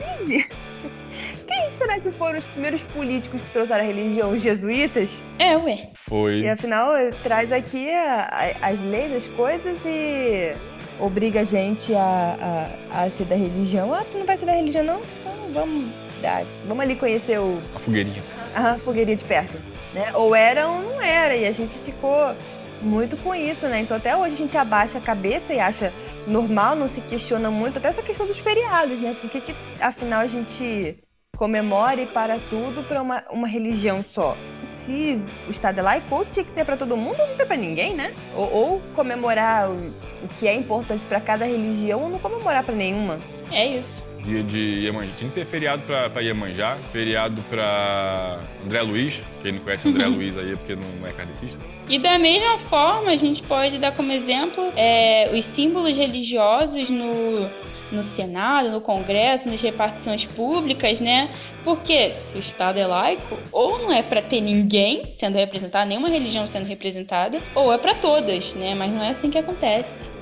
[0.00, 0.48] inclusive,
[1.46, 4.30] quem será que foram os primeiros políticos que trouxeram a religião?
[4.30, 5.10] Os jesuítas?
[5.38, 5.90] É, ué.
[6.08, 6.40] Foi.
[6.40, 10.54] E afinal, traz aqui a, a, as leis, as coisas e
[11.00, 13.92] obriga a gente a, a, a, ser da religião.
[13.92, 15.00] Ah, tu não vai ser da religião, não?
[15.20, 17.60] Então vamos, dar, vamos ali conhecer o.
[17.74, 18.22] A fogueirinha.
[18.54, 19.58] A fogueirinha de perto.
[19.94, 20.12] Né?
[20.14, 21.36] Ou era ou não era.
[21.36, 22.34] E a gente ficou
[22.80, 23.80] muito com isso, né?
[23.80, 25.92] Então até hoje a gente abaixa a cabeça e acha
[26.26, 29.16] normal, não se questiona muito, até essa questão dos feriados, né?
[29.20, 30.98] Por que, que afinal a gente
[31.36, 34.36] comemora e para tudo para uma, uma religião só?
[34.78, 37.56] Se o Estado é laico, tinha que ter para todo mundo ou não ter para
[37.56, 38.14] ninguém, né?
[38.34, 42.74] Ou, ou comemorar o, o, que é importante para cada religião ou não comemorar para
[42.74, 43.18] nenhuma.
[43.52, 45.12] É isso dia de Iemanjá.
[45.18, 49.22] Tinha que ter feriado pra, pra Iemanjá, feriado pra André Luiz.
[49.42, 51.58] Quem não conhece André Luiz aí é porque não é kardecista.
[51.90, 57.50] E da mesma forma, a gente pode dar como exemplo é, os símbolos religiosos no,
[57.90, 61.28] no Senado, no Congresso, nas repartições públicas, né?
[61.64, 66.08] Porque se o Estado é laico, ou não é para ter ninguém sendo representado, nenhuma
[66.08, 68.72] religião sendo representada, ou é para todas, né?
[68.72, 70.12] Mas não é assim que acontece.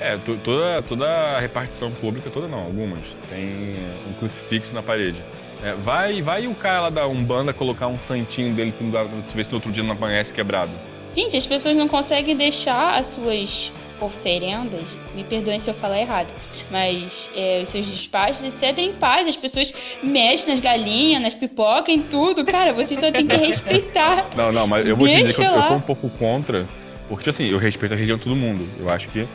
[0.00, 3.76] É, toda, toda repartição pública, toda não, algumas, tem
[4.10, 5.22] um crucifixo na parede.
[5.62, 9.52] É, vai, vai o cara lá da Umbanda colocar um santinho dele pendurado, ver se
[9.52, 10.72] no outro dia não amanhece quebrado.
[11.14, 14.82] Gente, as pessoas não conseguem deixar as suas oferendas,
[15.14, 16.32] me perdoem se eu falar errado,
[16.70, 19.28] mas é, os seus despachos, etc., em paz.
[19.28, 19.72] As pessoas
[20.02, 22.44] mexem nas galinhas, nas pipocas, em tudo.
[22.44, 24.30] Cara, vocês só tem que respeitar.
[24.34, 26.66] Não, não, mas eu vou te dizer que eu, Deixa eu sou um pouco contra,
[27.08, 28.68] porque assim, eu respeito a religião de todo mundo.
[28.78, 29.26] Eu acho que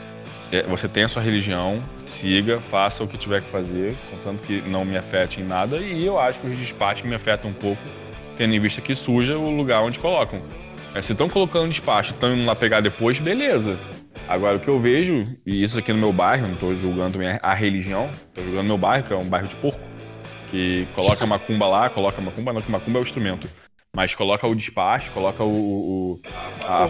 [0.51, 4.61] é, você tem a sua religião, siga, faça o que tiver que fazer, contanto que
[4.61, 7.81] não me afete em nada, e eu acho que os despachos me afetam um pouco,
[8.35, 10.41] tendo em vista que suja o lugar onde colocam.
[10.95, 13.77] É, se estão colocando despacho e estão indo lá pegar depois, beleza.
[14.27, 17.39] Agora, o que eu vejo, e isso aqui no meu bairro, não estou julgando também
[17.41, 19.79] a religião, estou julgando meu bairro, que é um bairro de porco,
[20.51, 23.47] que coloca macumba lá, coloca macumba, não, que macumba é o instrumento.
[23.95, 26.19] Mas coloca o despacho, coloca o, o-
[26.63, 26.89] a Oferenda.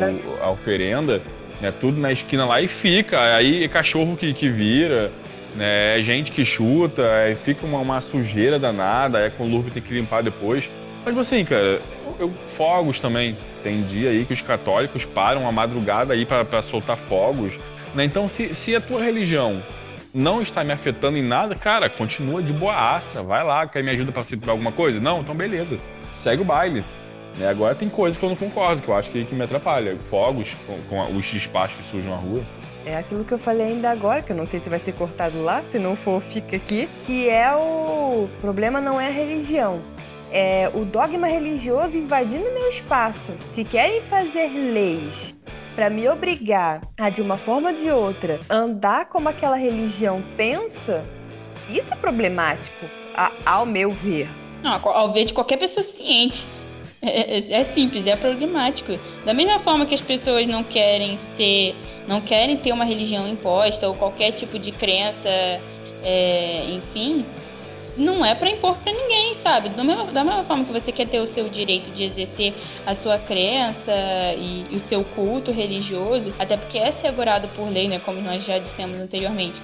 [0.00, 1.22] farofa, o- a oferenda,
[1.60, 3.20] né, tudo na esquina lá e fica.
[3.36, 5.12] Aí é cachorro que, que vira,
[5.54, 9.70] né, é gente que chuta, aí fica uma, uma sujeira danada, é com o lurbe
[9.70, 10.70] tem que limpar depois.
[11.04, 11.78] Mas tipo assim, cara,
[12.18, 13.36] eu, fogos também.
[13.62, 17.54] Tem dia aí que os católicos param a madrugada aí pra soltar fogos.
[17.94, 18.04] Né?
[18.04, 19.62] Então, se, se a tua religião
[20.12, 23.22] não está me afetando em nada, cara, continua de boaça.
[23.22, 25.00] Vai lá, quer me ajuda pra se alguma coisa?
[25.00, 25.78] Não, então beleza.
[26.12, 26.84] Segue o baile.
[27.36, 27.48] Né?
[27.48, 29.96] Agora tem coisas que eu não concordo, que eu acho que, que me atrapalha.
[30.08, 32.42] Fogos com, com os despachos que sujam a rua.
[32.86, 35.42] É aquilo que eu falei ainda agora, que eu não sei se vai ser cortado
[35.42, 39.80] lá, se não for, fica aqui, que é o problema não é a religião.
[40.36, 43.32] É o dogma religioso invadindo meu espaço.
[43.52, 45.32] Se querem fazer leis
[45.76, 51.04] para me obrigar a, de uma forma ou de outra, andar como aquela religião pensa,
[51.70, 52.84] isso é problemático,
[53.16, 54.28] a- ao meu ver.
[54.60, 56.44] Não, ao ver de qualquer pessoa ciente.
[57.00, 58.98] É, é- é simples, é problemático.
[59.24, 61.76] Da mesma forma que as pessoas não querem ser,
[62.08, 65.28] não querem ter uma religião imposta ou qualquer tipo de crença,
[66.02, 67.24] é, enfim,
[67.96, 69.68] não é pra impor pra ninguém, sabe?
[69.70, 72.54] Da mesma, da mesma forma que você quer ter o seu direito de exercer
[72.86, 73.92] a sua crença
[74.36, 78.00] e, e o seu culto religioso, até porque é segurado por lei, né?
[78.04, 79.60] Como nós já dissemos anteriormente.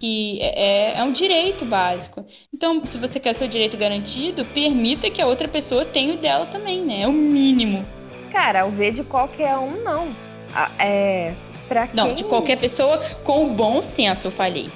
[0.00, 2.26] Que é, é um direito básico.
[2.52, 6.46] Então, se você quer seu direito garantido, permita que a outra pessoa tenha o dela
[6.46, 7.02] também, né?
[7.02, 7.86] É o mínimo.
[8.32, 10.08] Cara, ao ver de qualquer um, não.
[10.54, 11.32] A- É.
[11.68, 12.16] Pra Não, quem...
[12.16, 14.68] de qualquer pessoa com bom senso, eu falei.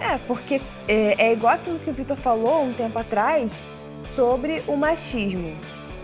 [0.00, 3.52] É, porque é, é igual aquilo que o Vitor falou um tempo atrás
[4.14, 5.56] sobre o machismo.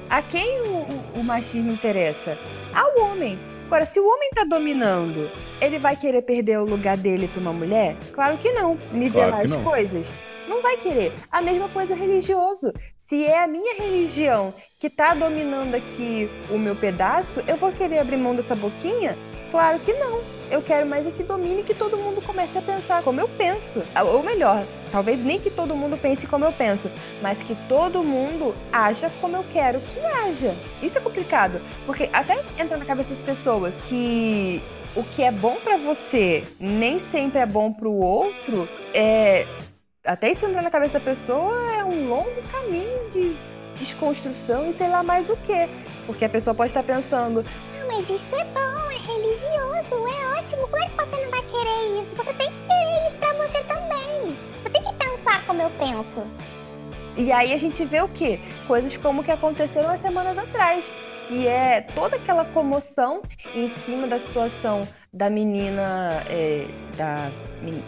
[0.09, 2.37] A quem o, o- o machismo interessa?
[2.75, 3.39] Ao homem.
[3.67, 7.53] Agora, se o homem tá dominando, ele vai querer perder o lugar dele pra uma
[7.53, 7.97] mulher?
[8.13, 8.77] Claro que não.
[8.93, 9.65] Nivelar Claro que as não.
[9.65, 10.11] coisas.
[10.47, 11.13] Não vai querer.
[11.31, 12.73] A mesma coisa religioso.
[12.99, 17.99] Se é a minha religião que tá dominando aqui o meu pedaço, eu vou querer
[18.01, 19.17] abrir mão dessa boquinha?
[19.53, 20.23] Claro que não.
[20.51, 23.83] Eu quero mais é que domine que todo mundo comece a pensar como eu penso.
[24.03, 28.55] Ou melhor, talvez nem que todo mundo pense como eu penso, mas que todo mundo
[28.73, 30.55] haja como eu quero que haja.
[30.83, 34.63] Isso é complicado, porque até entra na cabeça das pessoas que
[34.97, 39.47] o que é bom pra você nem sempre é bom pro outro, é
[40.05, 43.37] até isso entrar na cabeça da pessoa é um longo caminho de
[43.77, 45.69] desconstrução e sei lá mais o que.
[46.07, 47.45] Porque a pessoa pode estar pensando,
[47.93, 50.67] mas isso é bom, é religioso, é ótimo.
[50.67, 52.15] Como é que você não vai querer isso?
[52.17, 54.37] Você tem que querer isso pra você também.
[54.63, 56.27] Você tem que pensar como eu penso.
[57.19, 58.41] E aí a gente vê o quê?
[58.67, 60.91] Coisas como que aconteceram há semanas atrás.
[61.33, 63.23] E é toda aquela comoção
[63.55, 67.31] em cima da situação da menina, é, da,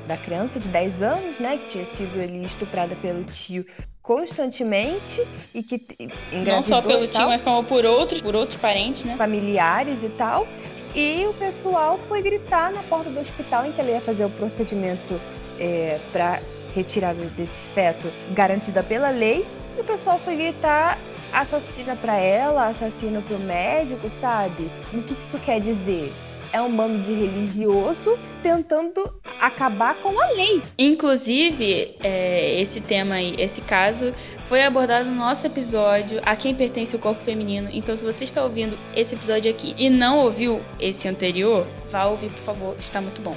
[0.09, 1.59] da criança de 10 anos, né?
[1.59, 3.66] Que tinha sido ali estuprada pelo tio
[4.00, 5.87] constantemente e que
[6.33, 9.14] Não só pelo tio, mas como por outros, por outros parentes, né?
[9.16, 10.48] familiares e tal.
[10.94, 14.30] E o pessoal foi gritar na porta do hospital em que ela ia fazer o
[14.30, 15.20] procedimento
[15.61, 16.40] é, para
[16.74, 19.46] retirada desse feto garantida pela lei.
[19.76, 20.98] E o pessoal foi gritar
[21.40, 24.70] assassina para ela, assassino pro médico, sabe?
[24.92, 26.12] O que isso quer dizer?
[26.53, 30.62] É um bando de religioso tentando acabar com a lei.
[30.79, 34.14] Inclusive, é, esse tema aí, esse caso,
[34.47, 37.68] foi abordado no nosso episódio A Quem Pertence o Corpo Feminino.
[37.73, 42.31] Então, se você está ouvindo esse episódio aqui e não ouviu esse anterior, vá ouvir,
[42.31, 43.37] por favor, está muito bom.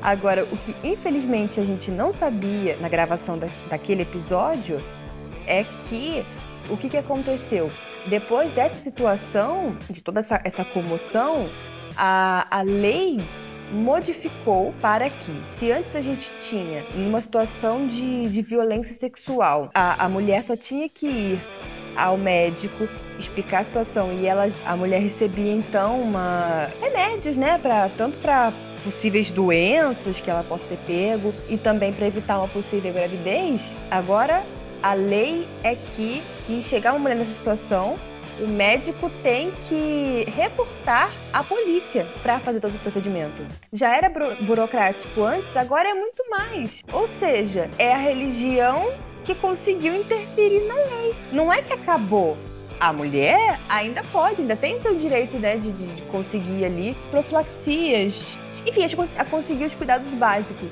[0.00, 4.80] Agora, o que infelizmente a gente não sabia na gravação da- daquele episódio
[5.48, 6.24] é que
[6.70, 7.70] o que, que aconteceu?
[8.08, 11.48] Depois dessa situação, de toda essa, essa comoção,
[11.96, 13.18] a, a lei
[13.72, 20.04] modificou para que, se antes a gente tinha, numa situação de, de violência sexual, a,
[20.04, 21.40] a mulher só tinha que ir
[21.96, 22.88] ao médico
[23.18, 28.52] explicar a situação e ela, a mulher recebia então uma remédios, né, para tanto para
[28.84, 33.62] possíveis doenças que ela possa ter pego e também para evitar uma possível gravidez.
[33.90, 34.44] Agora
[34.82, 37.98] a lei é que se chegar uma mulher nessa situação,
[38.40, 43.46] o médico tem que reportar a polícia para fazer todo o procedimento.
[43.72, 46.82] Já era buro- burocrático antes, agora é muito mais.
[46.92, 48.92] Ou seja, é a religião
[49.24, 51.14] que conseguiu interferir na lei.
[51.32, 52.36] Não é que acabou.
[52.78, 58.82] A mulher ainda pode, ainda tem seu direito né, de, de- conseguir ali profilaxias, enfim,
[59.16, 60.68] a conseguir os cuidados básicos.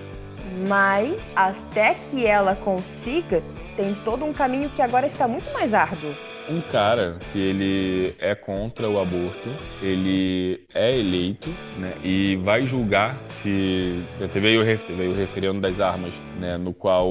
[0.68, 3.42] Mas até que ela consiga,
[3.77, 6.14] tem todo um caminho que agora está muito mais árduo.
[6.49, 9.49] Um cara que ele é contra o aborto,
[9.81, 11.49] ele é eleito,
[11.79, 14.03] né, e vai julgar se
[14.33, 17.09] teve o, teve o referendo das armas, né, no qual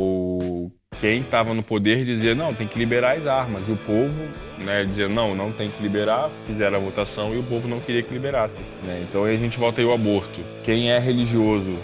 [1.02, 4.22] quem estava no poder dizia não, tem que liberar as armas, e o povo,
[4.60, 8.04] né, dizia não, não tem que liberar, fizeram a votação e o povo não queria
[8.04, 9.04] que liberasse, né?
[9.10, 10.40] Então aí a gente volta aí o aborto.
[10.64, 11.76] Quem é religioso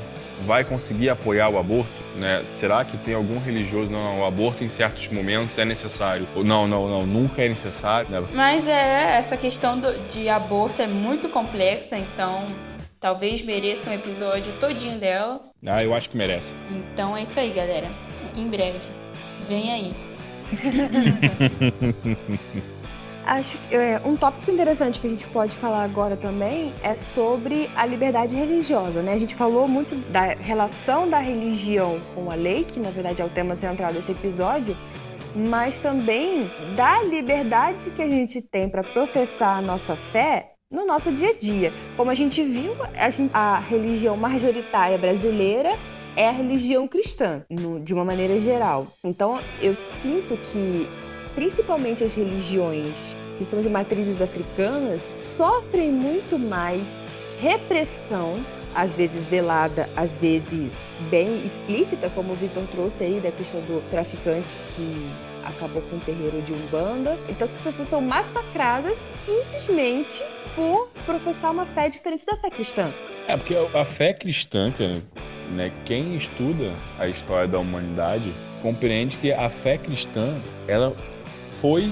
[0.46, 1.99] vai conseguir apoiar o aborto?
[2.20, 2.44] Né?
[2.60, 3.92] Será que tem algum religioso?
[3.92, 6.28] Não, não, o aborto em certos momentos é necessário.
[6.36, 8.10] Ou não, não, não, nunca é necessário.
[8.10, 8.24] Né?
[8.34, 12.48] Mas é, essa questão do- de aborto é muito complexa, então
[13.00, 15.40] talvez mereça um episódio todinho dela.
[15.66, 16.58] Ah, eu acho que merece.
[16.70, 17.88] Então é isso aí, galera.
[18.36, 18.80] Em breve.
[19.48, 19.94] Vem aí.
[23.30, 27.86] Acho é, um tópico interessante que a gente pode falar agora também é sobre a
[27.86, 29.14] liberdade religiosa, né?
[29.14, 33.26] A gente falou muito da relação da religião com a lei, que na verdade é
[33.26, 34.76] o tema central desse episódio,
[35.36, 41.12] mas também da liberdade que a gente tem para professar a nossa fé no nosso
[41.12, 41.72] dia a dia.
[41.96, 45.78] Como a gente viu, a, gente- a religião majoritária brasileira
[46.16, 48.88] é a religião cristã, no- de uma maneira geral.
[49.04, 50.90] Então, eu sinto que
[51.36, 55.02] principalmente as religiões que são de matrizes africanas
[55.38, 56.88] sofrem muito mais
[57.40, 58.44] repressão,
[58.76, 63.82] às vezes velada, às vezes bem explícita, como o Vitor trouxe aí da questão do
[63.90, 65.10] traficante que
[65.46, 67.18] acabou com o terreiro de Umbanda.
[67.30, 70.22] Então essas pessoas são massacradas simplesmente
[70.56, 72.92] por professar uma fé diferente da fé cristã.
[73.28, 75.02] É, porque a fé cristã, cara,
[75.52, 80.96] né, quem estuda a história da humanidade compreende que a fé cristã, ela
[81.62, 81.92] foi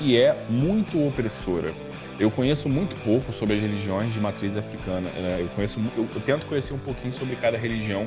[0.00, 1.74] e é muito opressora.
[2.18, 5.08] Eu conheço muito pouco sobre as religiões de matriz africana.
[5.10, 5.38] né?
[5.40, 8.06] Eu conheço, eu tento conhecer um pouquinho sobre cada religião,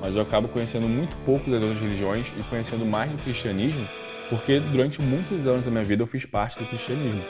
[0.00, 3.86] mas eu acabo conhecendo muito pouco das outras religiões e conhecendo mais do cristianismo,
[4.28, 7.22] porque durante muitos anos da minha vida eu fiz parte do cristianismo.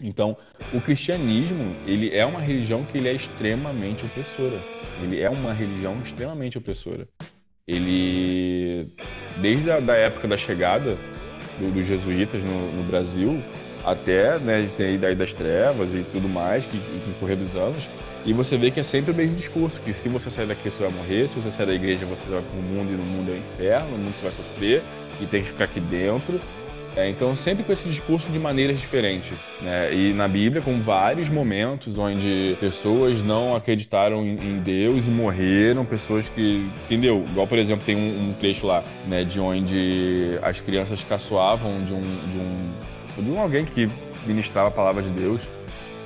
[0.00, 0.36] Então,
[0.72, 4.60] o cristianismo, ele é uma religião que ele é extremamente opressora.
[5.02, 7.08] Ele é uma religião extremamente opressora.
[7.66, 8.88] Ele,
[9.38, 10.96] desde a da época da chegada
[11.58, 13.42] do- dos jesuítas no, no Brasil,
[13.84, 17.36] até né, a gente tem a Idade das Trevas e tudo mais, que, que correr
[17.36, 17.88] dos anos,
[18.26, 20.82] e você vê que é sempre o mesmo discurso, que se você sair daqui você
[20.82, 23.30] vai morrer, se você sair da igreja você vai para o mundo e no mundo
[23.30, 24.82] é o inferno, no mundo você vai sofrer
[25.20, 26.40] e tem que ficar aqui dentro.
[26.98, 29.38] É, então, sempre com esse discurso de maneiras diferentes.
[29.62, 29.94] Né?
[29.94, 36.28] E na Bíblia, com vários momentos onde pessoas não acreditaram em, Deus e morreram, pessoas
[36.28, 36.68] que.
[36.86, 37.24] Entendeu?
[37.30, 41.92] Igual, por exemplo, tem um, um trecho lá, né, de onde as crianças caçoavam de
[41.92, 42.00] um.
[42.02, 43.88] De um, de um alguém que
[44.26, 45.40] ministrava a palavra de Deus.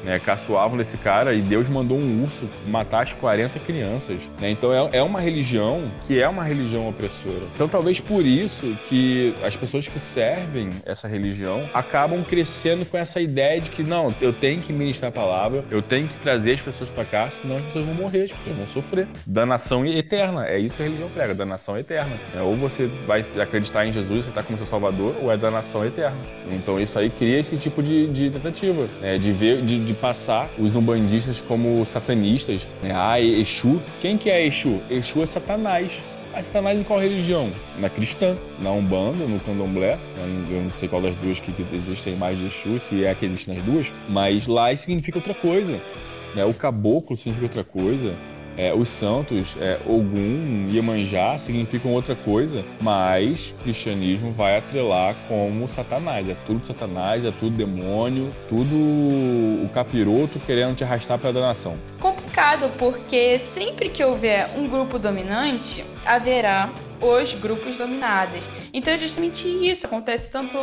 [0.02, 4.18] Né, caçoavam desse cara e Deus mandou um urso matar as 40 crianças.
[4.40, 4.50] né?
[4.50, 7.42] Então é, é uma religião que é uma religião opressora.
[7.54, 13.20] Então talvez por isso que as pessoas que servem essa religião acabam crescendo com essa
[13.20, 16.60] ideia de que não, eu tenho que ministrar a palavra, eu tenho que trazer as
[16.60, 19.08] pessoas para cá, senão as pessoas vão morrer, as pessoas vão sofrer.
[19.26, 22.16] Danação eterna, é isso que a religião prega, danação eterna.
[22.34, 25.84] É, ou você vai acreditar em Jesus, você está como seu salvador, ou é danação
[25.84, 26.16] eterna.
[26.50, 29.18] Então isso aí cria esse tipo de, de tentativa, né?
[29.18, 32.66] de ver, de, de passar os umbandistas como satanistas.
[32.82, 32.92] Né?
[32.94, 33.80] Ah, Exu.
[34.00, 34.80] Quem que é Exu?
[34.90, 36.00] Exu é Satanás.
[36.34, 37.50] Ah, Satanás em qual religião?
[37.78, 39.98] Na cristã, na Umbanda, no Candomblé.
[40.50, 43.56] Eu não, sei qual das duas que, existem mais de Exu, se é que existem
[43.56, 43.92] nas duas.
[44.08, 45.80] Mas lá significa outra coisa.
[46.34, 46.44] Né?
[46.44, 48.14] O caboclo significa outra coisa.
[48.56, 55.68] É, os santos, é, Ogum, Iemanjá significam outra coisa, mas o cristianismo vai atrelar como
[55.68, 56.28] Satanás.
[56.28, 61.74] É tudo Satanás, é tudo demônio, tudo o capiroto querendo te arrastar para a danação.
[62.00, 66.70] Complicado, porque sempre que houver um grupo dominante, haverá
[67.02, 68.44] os grupos dominados.
[68.72, 69.84] Então é justamente isso.
[69.86, 70.56] Acontece tanto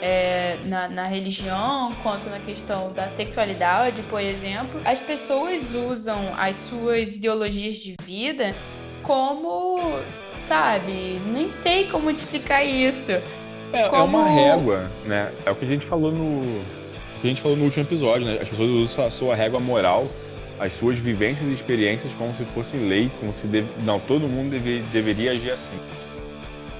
[0.00, 4.80] é, na, na religião quanto na questão da sexualidade, por exemplo.
[4.84, 8.54] As pessoas usam as suas ideologias de vida
[9.02, 9.98] como,
[10.46, 13.12] sabe, nem sei como te explicar isso.
[13.72, 15.32] É, é Como- uma régua, né?
[15.44, 16.40] É o que a gente falou no.
[16.40, 16.64] o
[17.20, 18.38] que a gente falou no último episódio, né?
[18.40, 20.06] As pessoas usam a sua régua moral,
[20.58, 23.68] as suas vivências e experiências como se fosse lei, como se deve...
[23.82, 24.80] não todo mundo deve...
[24.92, 25.76] deveria agir assim.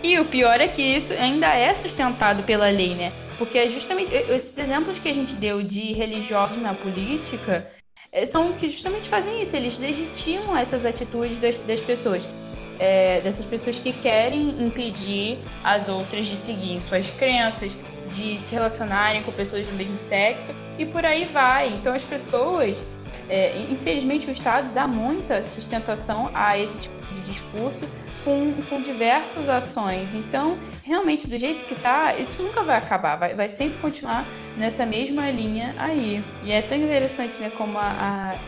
[0.03, 3.13] E o pior é que isso ainda é sustentado pela lei, né?
[3.37, 7.67] Porque é justamente esses exemplos que a gente deu de religiosos na política
[8.11, 12.29] é, são que justamente fazem isso, eles legitimam essas atitudes das, das pessoas.
[12.81, 17.77] É, dessas pessoas que querem impedir as outras de seguir suas crenças,
[18.09, 21.71] de se relacionarem com pessoas do mesmo sexo e por aí vai.
[21.71, 22.81] Então as pessoas,
[23.29, 27.87] é, infelizmente, o Estado dá muita sustentação a esse tipo de discurso
[28.25, 30.15] com, com diversas ações.
[30.15, 30.59] Então,
[30.89, 34.27] realmente, do jeito que tá, isso nunca vai acabar, vai, vai sempre continuar
[34.57, 36.25] nessa mesma linha aí.
[36.43, 37.85] E é tão interessante, né, como a,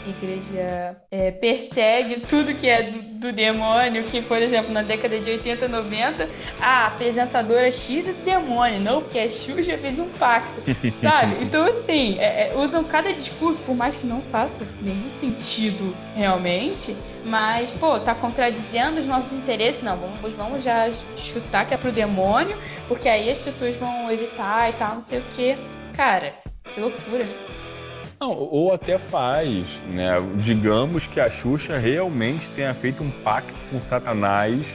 [0.05, 5.21] a igreja é, persegue tudo que é do, do, demônio, que, por exemplo, na década
[5.21, 6.29] de 80, 90,
[6.61, 10.63] a apresentadora X é do demônio, não, porque a Xuxa fez um pacto,
[11.01, 11.43] sabe?
[11.43, 16.97] Então, assim, é, é, usam cada discurso, por mais que não faça nenhum sentido realmente,
[17.25, 19.83] mas, pô, tá contradizendo os nossos interesses.
[19.83, 22.30] Não, vamos, vamos já chutar que é pro demônio,
[22.89, 25.57] porque aí as pessoas vão evitar e tal, não sei o quê.
[25.95, 27.27] Cara, que loucura.
[28.21, 30.15] Não, ou até faz, né?
[30.45, 34.67] Digamos que a Xuxa realmente tenha feito um pacto com Satanás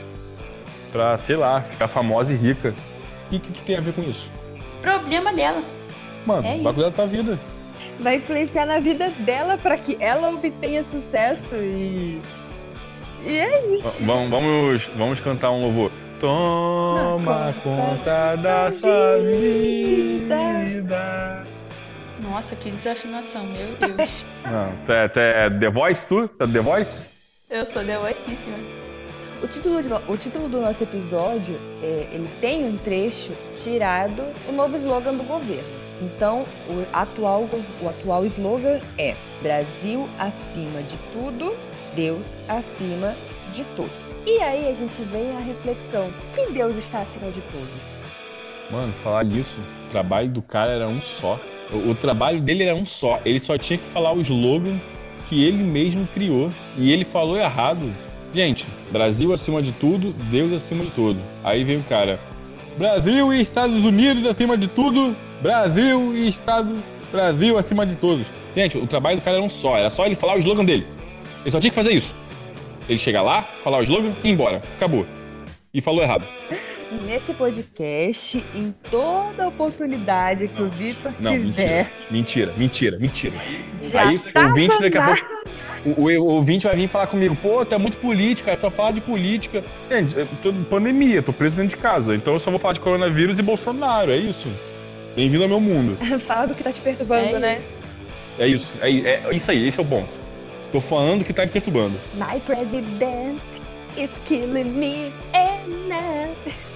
[0.91, 2.73] pra, sei lá, ficar famosa e rica.
[3.31, 4.31] E o que, que tem a ver com isso?
[4.81, 5.61] Problema dela.
[6.25, 7.39] Mano, é vai cuidar da tua vida
[7.99, 12.21] vai influenciar na vida dela para que ela obtenha sucesso e.
[13.25, 13.91] E é isso.
[14.01, 15.91] Vamos, vamos, vamos cantar um louvor.
[16.19, 20.35] Toma conta da sua vida.
[22.21, 24.25] Nossa, que desafinação, meu Deus.
[24.45, 26.27] Não, é, é The Voice, tu?
[26.27, 27.03] Tá The Voice?
[27.49, 28.57] Eu sou The Voicíssima.
[29.43, 34.51] O título, de, o título do nosso episódio, é, ele tem um trecho tirado o
[34.51, 35.85] novo slogan do governo.
[36.01, 37.47] Então, o atual,
[37.81, 41.55] o atual slogan é Brasil acima de tudo,
[41.95, 43.15] Deus acima
[43.53, 44.04] de tudo.
[44.25, 47.69] E aí a gente vem a reflexão: que Deus está acima de tudo?
[48.71, 51.39] Mano, falar disso, o trabalho do cara era um só.
[51.71, 53.19] O, o trabalho dele era um só.
[53.23, 54.79] Ele só tinha que falar o slogan
[55.29, 56.51] que ele mesmo criou.
[56.77, 57.93] E ele falou errado.
[58.33, 61.19] Gente, Brasil acima de tudo, Deus acima de tudo.
[61.43, 62.19] Aí vem o cara.
[62.77, 66.83] Brasil e Estados Unidos acima de tudo, Brasil e Estado.
[67.11, 68.25] Brasil acima de todos.
[68.55, 69.77] Gente, o trabalho do cara era um só.
[69.77, 70.85] Era só ele falar o slogan dele.
[71.43, 72.13] Ele só tinha que fazer isso.
[72.87, 74.61] Ele chegar lá, falar o slogan e ir embora.
[74.75, 75.05] Acabou.
[75.73, 76.25] E falou errado.
[77.03, 81.89] Nesse podcast, em toda oportunidade que o Vitor tiver.
[82.11, 83.37] Mentira, mentira, mentira.
[83.79, 84.01] mentira.
[84.01, 85.45] Aí tá o ouvinte daqui a pouco.
[85.85, 89.01] O, o, o, ouvinte vai vir falar comigo, pô, tá muito política, só fala de
[89.01, 89.63] política.
[89.89, 93.37] Gente, tô, pandemia, tô preso dentro de casa, então eu só vou falar de coronavírus
[93.37, 94.47] e Bolsonaro, é isso.
[95.15, 95.97] Bem-vindo ao meu mundo.
[96.25, 97.61] Fala do que tá te perturbando, é né?
[98.37, 100.24] É isso, é, é, isso aí, esse é o ponto.
[100.75, 101.97] Tô falando que tá me perturbando.
[102.15, 103.41] My president
[103.95, 106.35] is killing me and now.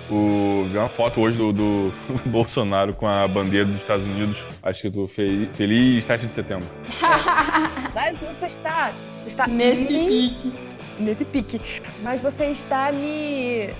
[0.09, 1.93] O, vi uma foto hoje do, do
[2.25, 4.41] Bolsonaro com a bandeira dos Estados Unidos.
[4.63, 6.65] Acho que eu tô fe feliz 7 de setembro.
[7.93, 10.07] Mas você está, você está nesse me...
[10.07, 10.53] pique.
[10.97, 11.61] Nesse pique.
[12.01, 13.73] Mas você está me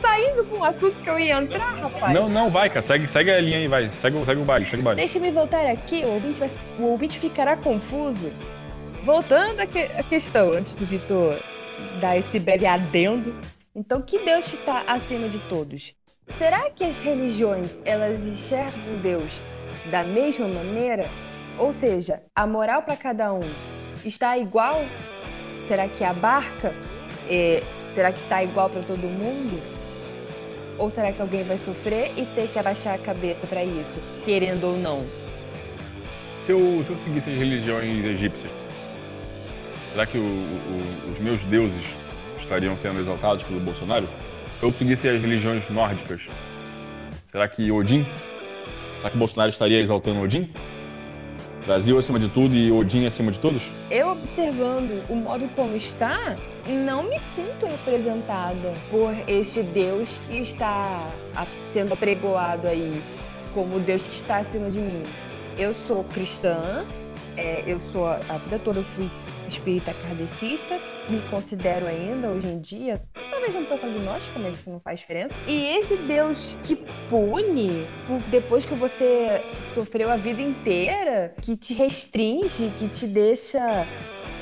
[0.00, 2.14] saindo com o assunto que eu ia entrar, rapaz.
[2.14, 2.80] Não, não, vai, cara.
[2.80, 3.90] Segue, segue a linha aí, vai.
[3.92, 5.00] Segue, segue o baile, segue o baile.
[5.02, 8.32] Deixa me voltar aqui, o ouvinte, vai, o ouvinte ficará confuso.
[9.06, 11.38] Voltando à, que, questão, antes do Vitor
[12.00, 13.32] dar esse breve adendo.
[13.72, 15.94] Então, que Deus está acima de todos?
[16.36, 19.40] Será que as religiões, elas enxergam Deus
[19.92, 21.08] da mesma maneira?
[21.56, 23.48] Ou seja, a moral para cada um
[24.04, 24.84] está igual?
[25.68, 26.74] Será que a barca
[27.30, 27.62] é,
[27.94, 29.62] será que está igual para todo mundo?
[30.78, 34.64] Ou será que alguém vai sofrer e ter que abaixar a cabeça para isso, querendo
[34.64, 35.06] ou não?
[36.42, 38.55] Se eu, se eu seguisse as religiões egípcias,
[39.96, 41.82] será que o, o, os meus deuses
[42.38, 44.06] estariam sendo exaltados pelo Bolsonaro?
[44.58, 46.28] Se eu seguisse as religiões nórdicas,
[47.24, 48.04] será que Odin?
[48.98, 50.52] Será que Bolsonaro estaria exaltando Odin?
[51.64, 53.62] Brasil acima de tudo e Odin acima de todos?
[53.90, 56.36] Eu observando o modo como está,
[56.68, 61.10] não me sinto representada por este Deus que está
[61.72, 63.00] sendo apregoado aí
[63.54, 65.02] como Deus que está acima de mim.
[65.56, 66.84] Eu sou cristã,
[67.34, 69.10] é, eu sou a vida toda eu fui
[69.48, 74.80] espírita kardecista, me considero ainda hoje em dia, talvez um pouco agnóstica, mas isso não
[74.80, 75.34] faz diferença.
[75.46, 76.76] E esse Deus que
[77.08, 77.86] pune
[78.30, 79.42] depois que você
[79.74, 83.86] sofreu a vida inteira, que te restringe, que te deixa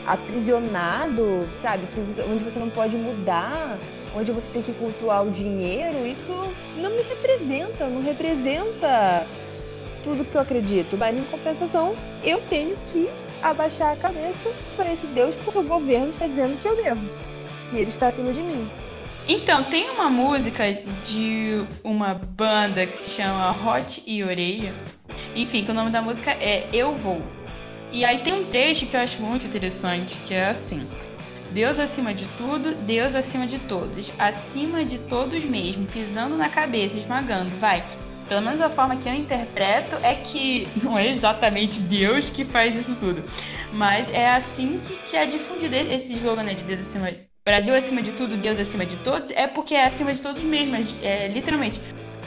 [0.06, 1.86] aprisionado, sabe?
[1.86, 3.78] Que onde você não pode mudar,
[4.14, 9.26] onde você tem que cultuar o dinheiro, isso não me representa, não representa
[10.02, 10.96] tudo que eu acredito.
[10.96, 13.08] Mas em compensação, eu tenho que
[13.50, 17.08] abaixar a cabeça para esse Deus porque o governo está dizendo que eu devo.
[17.72, 18.68] E ele está acima de mim.
[19.26, 20.64] Então, tem uma música
[21.02, 24.74] de uma banda que se chama Hot e Orelha.
[25.34, 27.22] Enfim, que o nome da música é Eu Vou.
[27.90, 30.86] E aí tem um trecho que eu acho muito interessante, que é assim.
[31.52, 36.98] Deus acima de tudo, Deus acima de todos, acima de todos mesmo, pisando na cabeça,
[36.98, 37.84] esmagando, vai.
[38.28, 42.74] Pelo menos a forma que eu interpreto é que não é exatamente Deus que faz
[42.74, 43.22] isso tudo,
[43.72, 47.10] mas é assim que, que é difundido esse slogan né, de Deus acima,
[47.44, 50.76] Brasil acima de tudo, Deus acima de todos, é porque é acima de todos mesmo,
[51.02, 51.80] é, literalmente.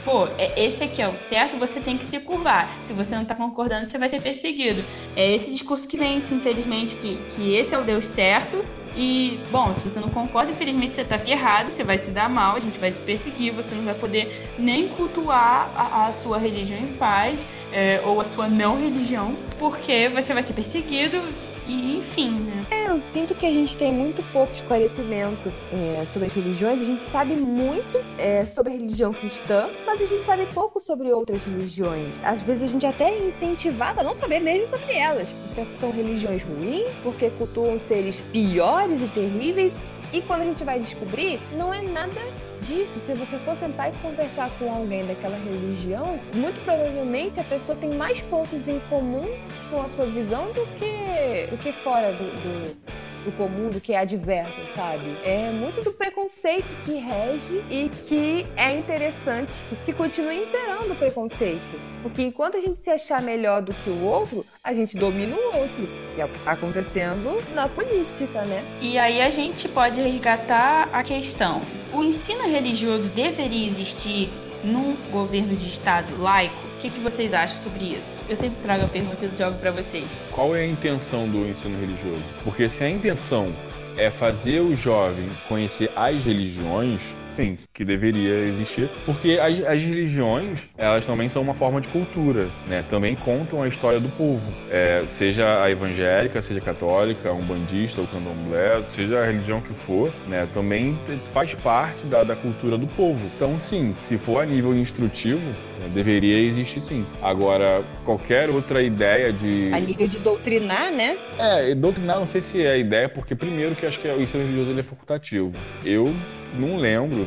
[0.08, 2.74] Pô, é, esse aqui é o certo, você tem que se curvar.
[2.82, 4.82] Se você não tá concordando, você vai ser perseguido.
[5.14, 8.64] É esse discurso que vence, infelizmente, que, que esse é o Deus certo
[8.96, 12.56] e, bom, se você não concorda, infelizmente você tá ferrado, você vai se dar mal,
[12.56, 16.78] a gente vai se perseguir, você não vai poder nem cultuar a, a sua religião
[16.78, 17.38] em paz,
[17.70, 21.22] é, ou a sua não religião, porque você vai ser perseguido,
[21.68, 22.66] e enfim, né?
[22.70, 26.80] É, eu sinto que a gente tem muito pouco esclarecimento é, sobre as religiões.
[26.80, 31.12] A gente sabe muito é, sobre a religião cristã, mas a gente sabe pouco sobre
[31.12, 32.18] outras religiões.
[32.24, 35.90] Às vezes a gente até é incentivado a não saber mesmo sobre elas, porque são
[35.90, 39.90] religiões ruins, porque cultuam seres piores e terríveis.
[40.12, 42.18] E quando a gente vai descobrir, não é nada
[42.60, 47.76] disso, se você for sentar e conversar com alguém daquela religião, muito provavelmente a pessoa
[47.76, 49.26] tem mais pontos em comum
[49.70, 52.76] com a sua visão do que, do que fora do, do
[53.24, 55.16] do comum, do que é adverso, sabe?
[55.24, 59.52] É muito do preconceito que rege e que é interessante
[59.84, 61.80] que continue imperando o preconceito.
[62.02, 65.56] Porque enquanto a gente se achar melhor do que o outro, a gente domina o
[65.58, 65.88] outro.
[66.16, 68.64] E é o que está acontecendo na política, né?
[68.80, 71.60] E aí a gente pode resgatar a questão:
[71.92, 74.30] o ensino religioso deveria existir
[74.64, 76.54] num governo de Estado laico?
[76.76, 78.24] O que, que vocês acham sobre isso?
[78.28, 80.20] Eu sempre trago a pergunta e jogo para vocês.
[80.30, 82.22] Qual é a intenção do ensino religioso?
[82.44, 83.52] Porque se a intenção
[83.96, 90.68] é fazer o jovem conhecer as religiões, sim, que deveria existir, porque as, as religiões,
[90.76, 92.84] elas também são uma forma de cultura, né?
[92.88, 98.06] Também contam a história do povo, é, seja a evangélica, seja católica, a umbandista, o
[98.06, 100.48] candomblé, seja a religião que for, né?
[100.52, 100.98] Também
[101.32, 103.30] faz parte da, da cultura do povo.
[103.36, 105.46] Então, sim, se for a nível instrutivo,
[105.78, 107.06] né, deveria existir sim.
[107.22, 109.70] Agora, qualquer outra ideia de.
[109.72, 111.16] A nível de doutrinar, né?
[111.38, 114.42] É, doutrinar não sei se é a ideia, porque primeiro que acho que o ensino
[114.42, 115.52] religioso ele é facultativo.
[115.84, 116.14] Eu
[116.54, 117.26] não lembro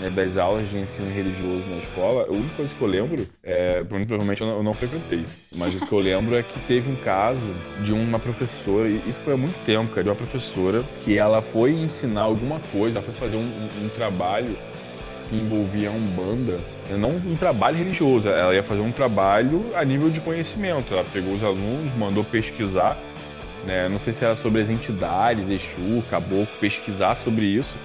[0.00, 2.26] né, das aulas de ensino religioso na escola.
[2.28, 5.24] A única coisa que eu lembro, é, provavelmente eu não, eu não frequentei,
[5.54, 9.20] mas o que eu lembro é que teve um caso de uma professora, e isso
[9.20, 13.06] foi há muito tempo, cara, de uma professora que ela foi ensinar alguma coisa, ela
[13.06, 14.56] foi fazer um, um, um trabalho
[15.28, 19.84] que envolvia a Umbanda, né, não um trabalho religioso, ela ia fazer um trabalho a
[19.84, 20.92] nível de conhecimento.
[20.92, 22.98] Ela pegou os alunos, mandou pesquisar,
[23.66, 27.76] né, não sei se era sobre as entidades, Exu, Caboclo, pesquisar sobre isso.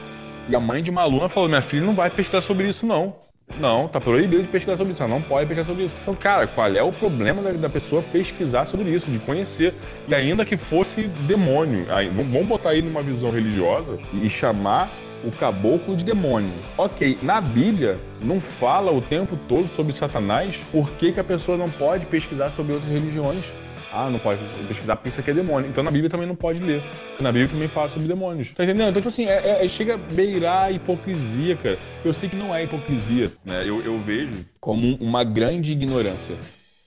[0.50, 3.16] E a mãe de uma aluna falou: minha filha não vai pesquisar sobre isso, não.
[3.60, 5.96] Não, tá proibido de pesquisar sobre isso, ela não pode pesquisar sobre isso.
[6.02, 9.74] Então, cara, qual é o problema da, da pessoa pesquisar sobre isso, de conhecer?
[10.08, 14.90] E ainda que fosse demônio, aí, vamos botar aí numa visão religiosa e chamar
[15.24, 16.52] o caboclo de demônio.
[16.78, 21.58] Ok, na Bíblia não fala o tempo todo sobre Satanás, por que, que a pessoa
[21.58, 23.46] não pode pesquisar sobre outras religiões?
[23.92, 25.70] Ah, não pode pesquisar porque isso aqui é demônio.
[25.70, 26.82] Então na Bíblia também não pode ler.
[27.20, 28.50] Na Bíblia também fala sobre demônios.
[28.50, 28.90] Tá entendendo?
[28.90, 31.80] Então, tipo assim, é, é, chega a beirar a hipocrisia, cara.
[32.04, 33.64] Eu sei que não é hipocrisia, né?
[33.66, 36.36] Eu, eu vejo como uma grande ignorância.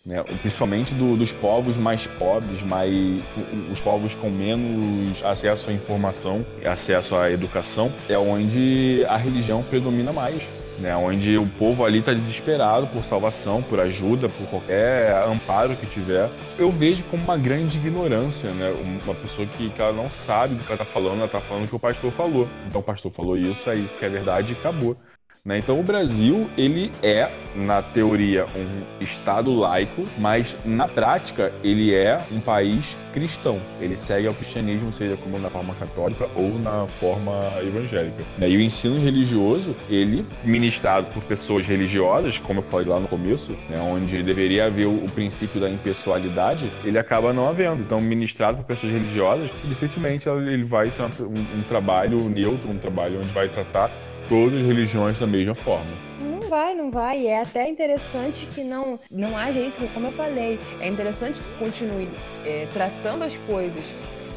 [0.05, 0.23] Né?
[0.41, 3.23] Principalmente do, dos povos mais pobres, mais,
[3.71, 10.13] os povos com menos acesso à informação, acesso à educação, é onde a religião predomina
[10.13, 10.43] mais
[10.83, 15.87] né, onde o povo ali está desesperado por salvação, por ajuda, por qualquer amparo que
[15.87, 16.29] tiver.
[16.59, 18.75] Eu vejo como uma grande ignorância, né,
[19.05, 21.65] uma pessoa que, que ela não sabe do que ela está falando, ela está falando
[21.65, 22.49] o que o pastor falou.
[22.67, 24.97] Então o pastor falou isso, é isso que é verdade e acabou.
[25.45, 25.59] Né?
[25.59, 32.21] Então o Brasil ele é na teoria um estado laico, mas na prática ele é
[32.31, 33.61] um país cristão.
[33.81, 38.23] Ele segue ao cristianismo, seja como na forma católica ou na forma evangélica.
[38.39, 38.51] Né?
[38.51, 43.51] E o ensino religioso ele ministrado por pessoas religiosas, como eu falei lá no começo,
[43.69, 43.81] né?
[43.81, 47.83] onde deveria haver o, princípio da impessoalidade, ele acaba não havendo.
[47.83, 53.19] Então ministrado por pessoas religiosas, dificilmente ele vai ser um, um trabalho neutro, um trabalho
[53.19, 53.91] onde vai tratar
[54.29, 55.91] todas as religiões da mesma forma.
[56.21, 57.27] Não vai, não vai.
[57.27, 60.59] É até interessante que não, não haja isso, como eu falei.
[60.81, 62.09] É interessante que continue
[62.45, 63.85] é, tratando as coisas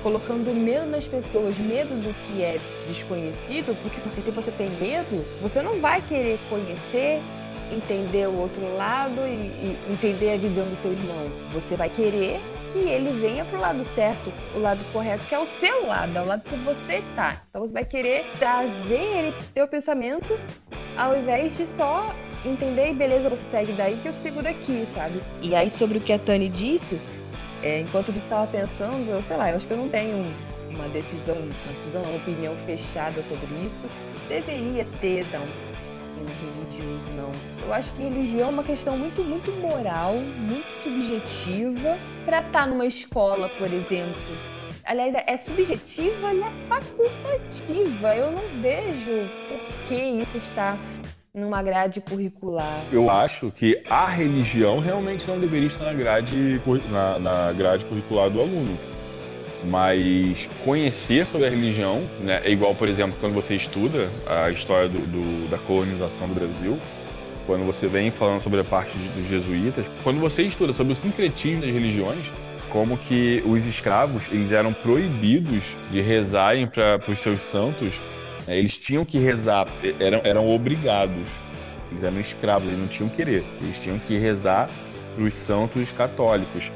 [0.06, 5.26] colocando medo nas pessoas, medo do que é desconhecido, porque, porque se você tem medo,
[5.42, 7.24] você não vai querer conhecer,
[7.76, 11.32] entender o outro lado e, e entender a visão do seu irmão.
[11.54, 12.40] Você vai querer
[12.76, 16.22] que ele venha pro lado certo, o lado correto, que é o seu lado, é
[16.22, 17.42] o lado que você tá.
[17.50, 20.38] Então você vai querer trazer ele teu pensamento
[20.98, 22.14] ao invés de só
[22.44, 25.24] entender e beleza, você segue daí que eu sigo daqui, sabe?
[25.42, 27.00] E aí sobre o que a Tani disse,
[27.64, 30.34] é, enquanto eu estava pensando, eu sei lá, eu acho que eu não tenho
[30.70, 33.84] uma decisão, uma decisão, uma opinião fechada sobre isso.
[34.28, 35.46] Deveria ter, não,
[36.20, 37.32] religioso, não.
[37.66, 41.98] Eu acho que religião é uma questão muito, muito moral, muito subjetiva.
[42.26, 44.16] Para estar tá numa escola, por exemplo,
[44.86, 48.16] aliás, é subjetiva e é facultativa.
[48.16, 50.78] Eu não vejo por que isso está
[51.34, 52.82] numa grade curricular.
[52.92, 58.30] Eu acho que a religião realmente não deveria estar na grade, na, na grade curricular
[58.30, 58.95] do aluno.
[59.68, 64.88] Mas conhecer sobre a religião, né, é igual, por exemplo, quando você estuda a história
[64.88, 66.80] do, do, da colonização do Brasil,
[67.48, 71.62] quando você vem falando sobre a parte dos jesuítas, quando você estuda sobre o sincretismo
[71.62, 72.32] das religiões,
[72.70, 78.00] como que os escravos eles eram proibidos de rezarem para os seus santos
[78.48, 79.68] é, eles tinham que rezar,
[80.00, 81.28] eram, eram obrigados.
[81.92, 83.44] Eles eram escravos, eles não tinham querer.
[83.62, 84.70] Eles tinham que rezar
[85.16, 86.72] para os santos católicos.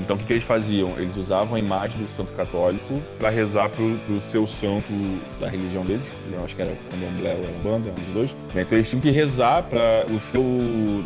[0.00, 0.98] Então, o que, que, eles faziam?
[0.98, 4.92] Eles usavam a imagem do santo católico para rezar para o seu santo
[5.38, 6.10] da religião deles.
[6.32, 8.36] Eu acho que era candomblé ou era banda, um dos dois.
[8.54, 10.42] Então, eles tinham que rezar para o seu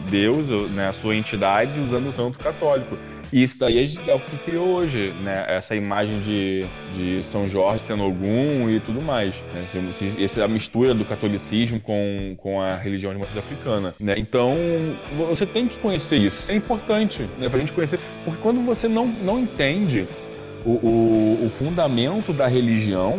[0.08, 2.96] Deus, né, a sua entidade, usando o santo católico.
[3.34, 5.44] E isso daí é, é o que criou hoje, né?
[5.48, 6.64] Essa imagem de,
[6.96, 9.34] de São Jorge sendo algum e tudo mais.
[9.52, 9.64] Né?
[10.22, 13.92] Essa mistura do catolicismo com, com a religião de matriz africana.
[13.98, 14.14] Né?
[14.18, 14.56] Então,
[15.28, 16.42] você tem que conhecer isso.
[16.42, 17.48] Isso é importante né?
[17.48, 17.98] pra gente conhecer.
[18.24, 20.06] Porque quando você não, não entende
[20.64, 23.18] o, o, o fundamento da religião,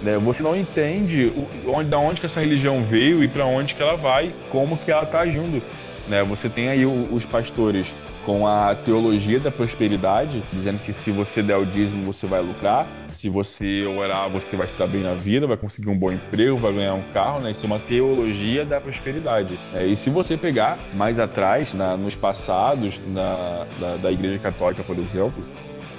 [0.00, 0.16] né?
[0.18, 1.32] Você não entende
[1.66, 4.92] onde, da onde que essa religião veio e para onde que ela vai, como que
[4.92, 5.60] ela está agindo.
[6.06, 6.22] Né?
[6.22, 7.92] Você tem aí os pastores
[8.24, 12.86] com a teologia da prosperidade, dizendo que se você der o dízimo, você vai lucrar,
[13.08, 16.72] se você orar, você vai estar bem na vida, vai conseguir um bom emprego, vai
[16.72, 17.50] ganhar um carro, né?
[17.50, 19.58] Isso é uma teologia da prosperidade.
[19.74, 24.82] É, e se você pegar mais atrás, na, nos passados na, da, da Igreja Católica,
[24.82, 25.42] por exemplo,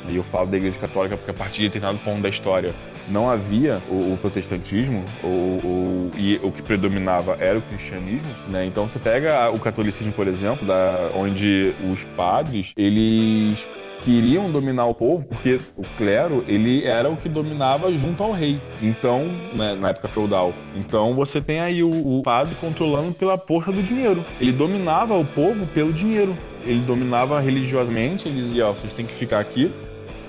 [0.07, 2.73] e eu falo da Igreja Católica porque a partir de determinado ponto da história
[3.09, 8.65] não havia o, o protestantismo, o, e o que predominava era o cristianismo, né?
[8.65, 13.67] Então você pega o catolicismo, por exemplo, da, onde os padres, eles
[14.03, 18.59] queriam dominar o povo porque o clero ele era o que dominava junto ao rei.
[18.81, 20.53] Então né, na época feudal.
[20.75, 24.25] Então você tem aí o, o, padre controlando pela força do dinheiro.
[24.39, 26.35] Ele dominava o povo pelo dinheiro.
[26.63, 29.71] Ele dominava religiosamente ele dizia ó, vocês têm que ficar aqui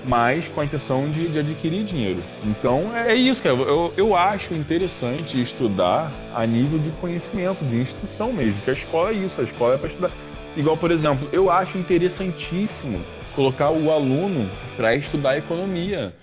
[0.05, 2.21] mas com a intenção de, de adquirir dinheiro.
[2.43, 3.55] Então é, é isso, cara.
[3.55, 9.11] Eu, eu acho interessante estudar a nível de conhecimento, de instrução mesmo, que a escola
[9.11, 10.11] é isso, a escola é para estudar.
[10.55, 13.01] Igual, por exemplo, eu acho interessantíssimo
[13.35, 16.13] colocar o aluno para estudar economia.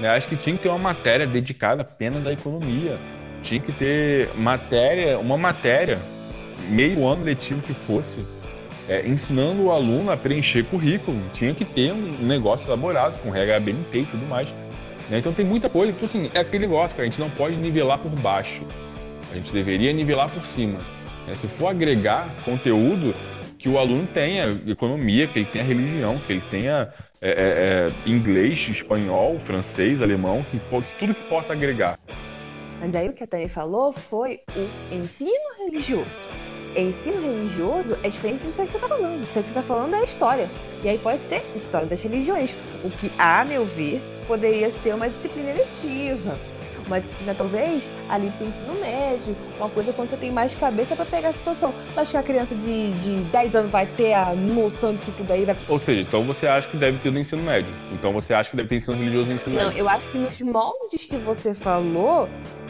[0.00, 2.98] Eu acho que tinha que ter uma matéria dedicada apenas à economia.
[3.42, 6.00] Tinha que ter matéria, uma matéria,
[6.68, 8.24] meio ano letivo que fosse,
[8.90, 11.22] é, ensinando o aluno a preencher currículo.
[11.32, 14.48] Tinha que ter um negócio elaborado com regra BNT e tudo mais.
[15.08, 15.20] Né?
[15.20, 15.92] Então tem muita coisa.
[15.92, 18.62] Tipo assim, é aquele negócio que a gente não pode nivelar por baixo.
[19.30, 20.80] A gente deveria nivelar por cima.
[21.24, 21.36] Né?
[21.36, 23.14] Se for agregar conteúdo,
[23.56, 28.10] que o aluno tenha economia, que ele tenha religião, que ele tenha é, é, é
[28.10, 30.60] inglês, espanhol, francês, alemão, que,
[30.98, 31.96] tudo que possa agregar.
[32.80, 35.30] Mas aí o que a Tânia falou foi o ensino
[35.64, 36.29] religioso
[36.76, 39.22] ensino religioso é diferente disso que você está falando.
[39.22, 40.50] Isso que você está falando é história.
[40.82, 42.54] E aí pode ser história das religiões.
[42.84, 46.38] O que, a meu ver, poderia ser uma disciplina eletiva
[46.86, 51.04] uma disciplina talvez ali pro ensino médio, uma coisa quando você tem mais cabeça para
[51.04, 51.74] pegar a situação.
[51.96, 55.44] Acho que a criança de, de 10 anos vai ter a noção disso tudo aí.
[55.44, 55.56] Vai...
[55.68, 57.72] Ou seja, então você acha que deve ter no ensino médio.
[57.92, 59.78] Então você acha que deve ter ensino religioso no ensino Não, médio.
[59.78, 62.28] Não, eu acho que nos moldes que você falou,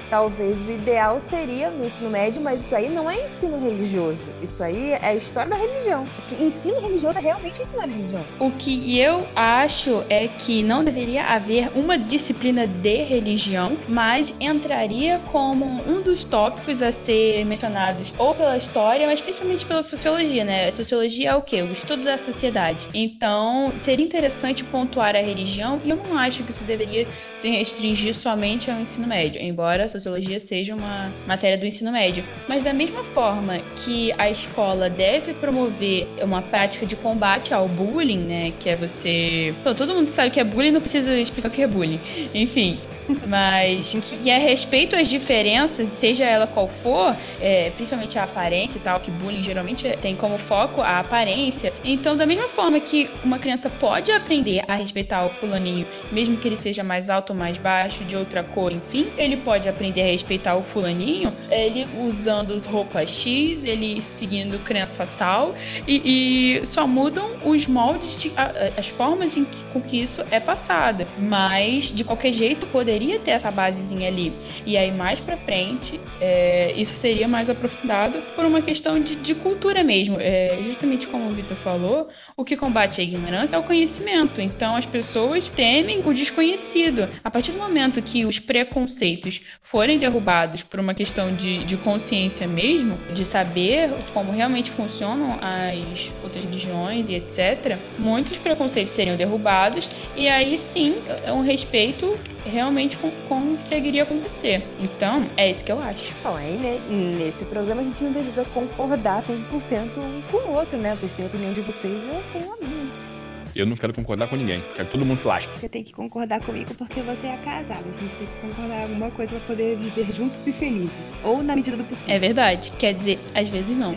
[0.09, 4.21] talvez o ideal seria no ensino médio, mas isso aí não é ensino religioso.
[4.43, 6.05] Isso aí é a história da religião.
[6.17, 8.23] Porque ensino religioso é realmente ensinar religião.
[8.39, 14.35] O que eu acho é que não deveria haver uma disciplina de religião, mas mas
[14.41, 20.45] entraria como um dos tópicos a ser mencionados ou pela história, mas principalmente pela sociologia,
[20.45, 20.67] né?
[20.67, 21.63] A sociologia é o quê?
[21.63, 22.89] O estudo da sociedade.
[22.93, 27.07] Então, seria interessante pontuar a religião e eu não acho que isso deveria
[27.41, 32.25] se restringir somente ao ensino médio, embora a sociologia seja uma matéria do ensino médio.
[32.49, 38.25] Mas da mesma forma que a escola deve promover uma prática de combate ao bullying,
[38.25, 38.53] né?
[38.59, 39.55] Que é você.
[39.63, 42.01] Pô, todo mundo sabe que é bullying, não precisa explicar o que é bullying.
[42.35, 42.81] Enfim,
[43.27, 48.81] Mas que é respeito às diferenças, seja ela qual for, é, principalmente a aparência e
[48.81, 51.73] tal, que bullying geralmente tem como foco a aparência.
[51.85, 56.49] Então, da mesma forma que uma criança pode aprender a respeitar o fulaninho, mesmo que
[56.49, 60.07] ele seja mais alto ou mais baixo, de outra cor, enfim, ele pode aprender a
[60.07, 65.55] respeitar o fulaninho, ele usando roupa X, ele seguindo crença tal,
[65.87, 68.33] e, e só mudam os moldes, de,
[68.77, 71.07] as formas que, com que isso é passado.
[71.19, 74.33] Mas, de qualquer jeito, poderia ter essa basezinha ali.
[74.67, 79.35] E aí, mais pra frente, é, isso seria mais aprofundado por uma questão de, de
[79.35, 80.19] cultura mesmo.
[80.21, 84.41] É, justamente como o Vitor falou, o que combate a ignorância é o conhecimento.
[84.41, 87.09] Então, as pessoas temem o desconhecido.
[87.25, 92.47] A partir do momento que os preconceitos forem derrubados por uma questão de, de consciência
[92.47, 99.89] mesmo, de saber como realmente funcionam as outras religiões e etc., muitos preconceitos seriam derrubados
[100.17, 100.97] e aí sim
[101.33, 102.90] um respeito realmente
[103.29, 104.67] conseguiria acontecer.
[104.81, 106.15] Então, é isso que eu acho.
[106.23, 110.79] Bom, aí né, nesse programa a gente não precisa concordar 100% um com o outro,
[110.79, 110.97] né?
[110.97, 113.11] Vocês têm a opinião de vocês, eu tenho a minha.
[113.55, 114.63] Eu não quero concordar com ninguém.
[114.75, 115.51] Quero que todo mundo se lasque.
[115.59, 117.85] Você tem que concordar comigo porque você é casado.
[117.89, 120.93] A gente tem que concordar em alguma coisa pra poder viver juntos e felizes.
[121.25, 122.15] Ou na medida do possível.
[122.15, 122.73] É verdade.
[122.79, 123.95] Quer dizer, às vezes não.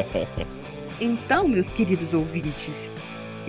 [1.00, 2.90] então, meus queridos ouvintes,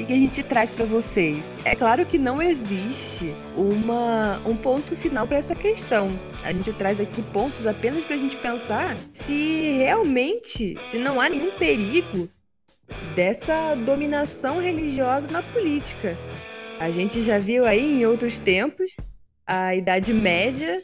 [0.04, 1.58] o que a gente traz para vocês?
[1.64, 6.20] É claro que não existe uma, um ponto final para essa questão.
[6.44, 11.30] A gente traz aqui pontos apenas para a gente pensar se realmente, se não há
[11.30, 12.30] nenhum perigo
[13.16, 16.18] dessa dominação religiosa na política.
[16.80, 18.96] A gente já viu aí em outros tempos
[19.48, 20.82] a Idade Média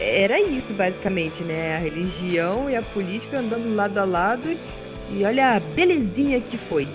[0.00, 1.76] era isso basicamente, né?
[1.76, 4.56] A religião e a política andando lado a lado
[5.10, 6.88] e olha a belezinha que foi.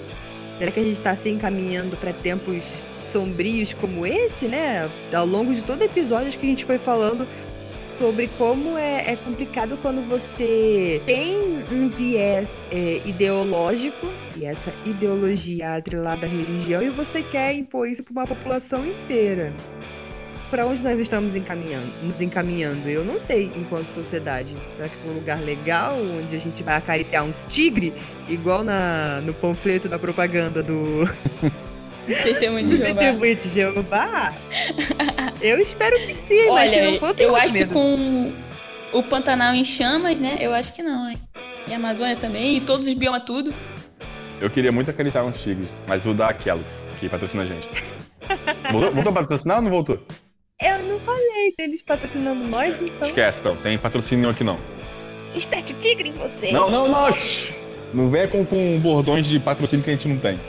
[0.60, 2.64] Será que a gente está se encaminhando para tempos
[3.06, 4.90] sombrios como esse, né?
[5.14, 7.26] Ao longo de todo episódio que a gente foi falando
[7.98, 11.38] sobre como é, é complicado quando você tem
[11.72, 14.08] um viés é, ideológico
[14.38, 19.54] e essa ideologia atrelada à religião e você quer impor isso para uma população inteira
[20.50, 22.90] para onde nós estamos encaminhando, nos encaminhando?
[22.90, 24.56] Eu não sei, enquanto sociedade.
[24.76, 27.94] Será que for um lugar legal, onde a gente vai acariciar uns tigres,
[28.28, 31.10] igual na, no panfleto da propaganda do.
[32.24, 32.86] Testemunho de Jeová.
[32.86, 34.34] Testemunho de Jeová?
[35.42, 37.68] Eu espero que sim, Olha, mas eu, eu acho medo.
[37.68, 38.34] que com
[38.92, 40.38] o Pantanal em chamas, né?
[40.40, 41.18] Eu acho que não, hein?
[41.68, 43.54] E a Amazônia também, e todos os biomas tudo.
[44.42, 46.66] Eu queria muito acariciar uns tigres, mas vou dar aquelas
[47.00, 47.68] que patrocina a gente.
[48.72, 50.00] Voltou, voltou a patrocinar ou não voltou?
[51.00, 53.08] Eu falei deles patrocinando nós, então.
[53.08, 53.56] Esquece, então.
[53.58, 54.60] Tem patrocínio aqui não.
[55.34, 56.52] Desperte o tigre em você.
[56.52, 57.10] Não, não, não.
[57.94, 60.40] Não venha com, com bordões de patrocínio que a gente não tem.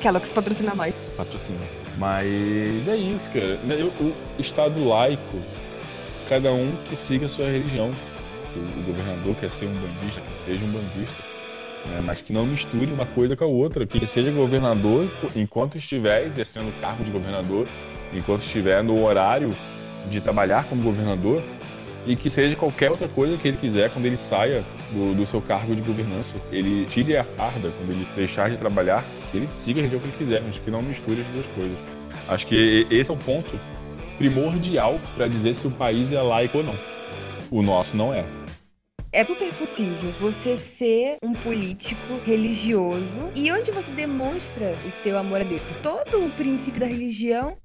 [0.00, 0.94] Kellogg's patrocina nós.
[1.16, 1.58] Patrocina.
[1.96, 3.58] Mas é isso, cara.
[4.00, 5.40] O Estado laico,
[6.28, 7.90] cada um que siga a sua religião.
[8.54, 11.22] O governador quer ser um bandista, que seja um bandista.
[11.86, 12.02] Né?
[12.04, 13.86] Mas que não misture uma coisa com a outra.
[13.86, 17.68] Que seja governador enquanto estiver exercendo o cargo de governador
[18.12, 19.54] enquanto estiver no horário
[20.10, 21.42] de trabalhar como governador
[22.06, 25.42] e que seja qualquer outra coisa que ele quiser quando ele saia do, do, seu
[25.42, 26.36] cargo de governança.
[26.52, 30.08] Ele tire a farda quando ele deixar de trabalhar, que ele siga a religião que
[30.08, 31.78] ele quiser, mas que não misture as duas coisas.
[32.28, 33.58] Acho que esse é o ponto
[34.18, 36.78] primordial para dizer se o país é laico ou não.
[37.50, 38.24] O nosso não é.
[39.12, 45.40] É super possível você ser um político religioso e onde você demonstra o seu amor
[45.40, 45.62] a Deus.
[45.82, 47.56] Todo o princípio da religião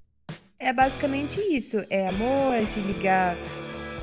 [0.62, 1.84] é basicamente isso.
[1.90, 3.36] É amor, é se ligar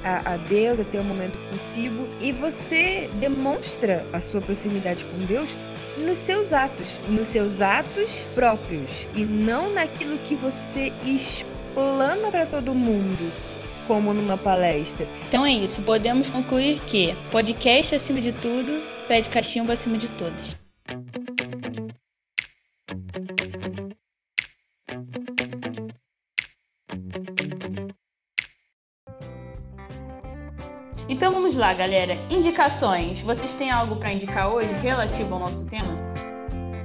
[0.05, 2.07] a, a, Deus, é ter um momento consigo.
[2.21, 5.49] E você demonstra a sua proximidade com Deus
[5.97, 8.91] nos seus atos, nos seus atos próprios.
[9.15, 13.33] E não naquilo que você explana para todo mundo,
[13.87, 15.07] como numa palestra.
[15.29, 15.81] Então é isso.
[15.83, 20.57] Podemos concluir que podcast acima de tudo, pede cachimbo acima de todos.
[31.09, 32.19] Então vamos lá, galera.
[32.29, 33.23] Indicações.
[33.23, 35.97] Vocês têm algo para indicar hoje relativo ao nosso tema?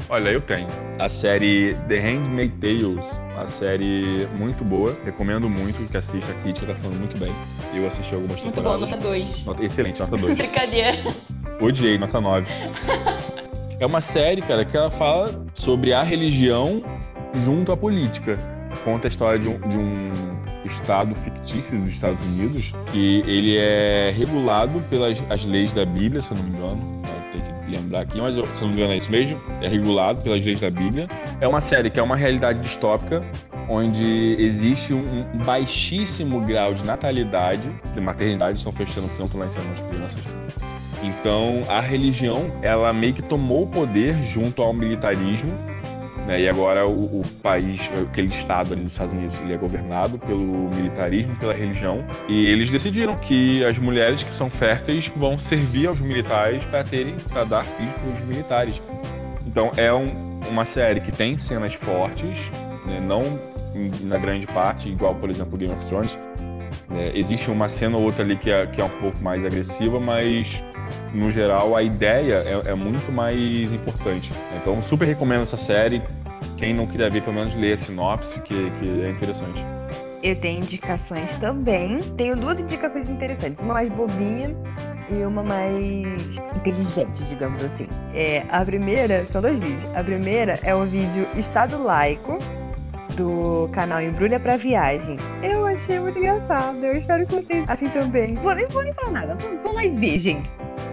[0.10, 0.68] Olha, eu tenho.
[0.98, 4.98] A série The Handmaid's Tales, uma série muito boa.
[5.04, 6.32] Recomendo muito que assista.
[6.32, 7.34] A crítica tá falando muito bem.
[7.74, 8.80] Eu assisti algumas muito temporadas.
[8.80, 9.46] Muito bom, nota 2.
[9.46, 10.38] Nota, excelente, nota 2.
[10.40, 10.98] Brincadeira.
[11.60, 12.48] Odiei, nota 9.
[13.78, 16.82] é uma série, cara, que ela fala sobre a religião
[17.44, 18.38] junto à política.
[18.86, 20.33] Conta a história de um, de um
[20.66, 26.32] estado fictício dos Estados Unidos, que ele é regulado pelas as leis da Bíblia, se
[26.32, 27.02] eu não me engano.
[27.32, 29.42] Tem que lembrar aqui, mas se eu não me engano é isso mesmo.
[29.62, 31.08] É regulado pelas leis da Bíblia.
[31.42, 33.24] É uma série que é uma realidade distópica,
[33.70, 35.04] onde existe um,
[35.46, 40.24] baixíssimo grau de natalidade, de maternidade, estão fechando tanto lá em cima as crianças.
[41.04, 45.52] Então, a religião, ela meio que tomou o poder junto ao militarismo,
[46.26, 46.42] né?
[46.42, 50.70] E agora o, o, país, aquele estado ali dos Estados Unidos, ele é governado pelo
[50.76, 56.00] militarismo, pela religião, e eles decidiram que as mulheres que são férteis vão servir aos
[56.00, 58.82] militares para terem, para dar filhos para os militares.
[59.46, 62.38] Então, é um, uma série que tem cenas fortes,
[62.88, 63.00] né?
[63.00, 63.22] não
[64.02, 66.18] na grande parte, igual, por exemplo, Game of Thrones.
[66.92, 70.00] É, existe uma cena ou outra ali que é, que é um pouco mais agressiva,
[70.00, 70.64] mas
[71.14, 74.32] no geral, a ideia é, é muito mais importante.
[74.62, 76.02] Então, super recomendo essa série.
[76.58, 79.64] Quem não quiser ver, pelo menos lê a sinopse, que, que é interessante.
[80.22, 82.00] Eu tenho indicações também.
[82.18, 83.62] Tenho duas indicações interessantes.
[83.62, 84.56] Uma mais bobinha
[85.12, 85.88] e uma mais
[86.56, 87.88] inteligente, digamos assim.
[88.14, 89.84] É, a primeira, são dois vídeos.
[89.96, 92.40] A primeira é o vídeo Estado Laico,
[93.16, 95.18] do canal Embrulha pra Viagem.
[95.42, 96.84] Eu achei muito engraçado.
[96.84, 98.34] Eu espero que vocês achem também.
[98.36, 99.38] Vou nem, vou falar nada.
[99.64, 100.42] Vão lá e vejam.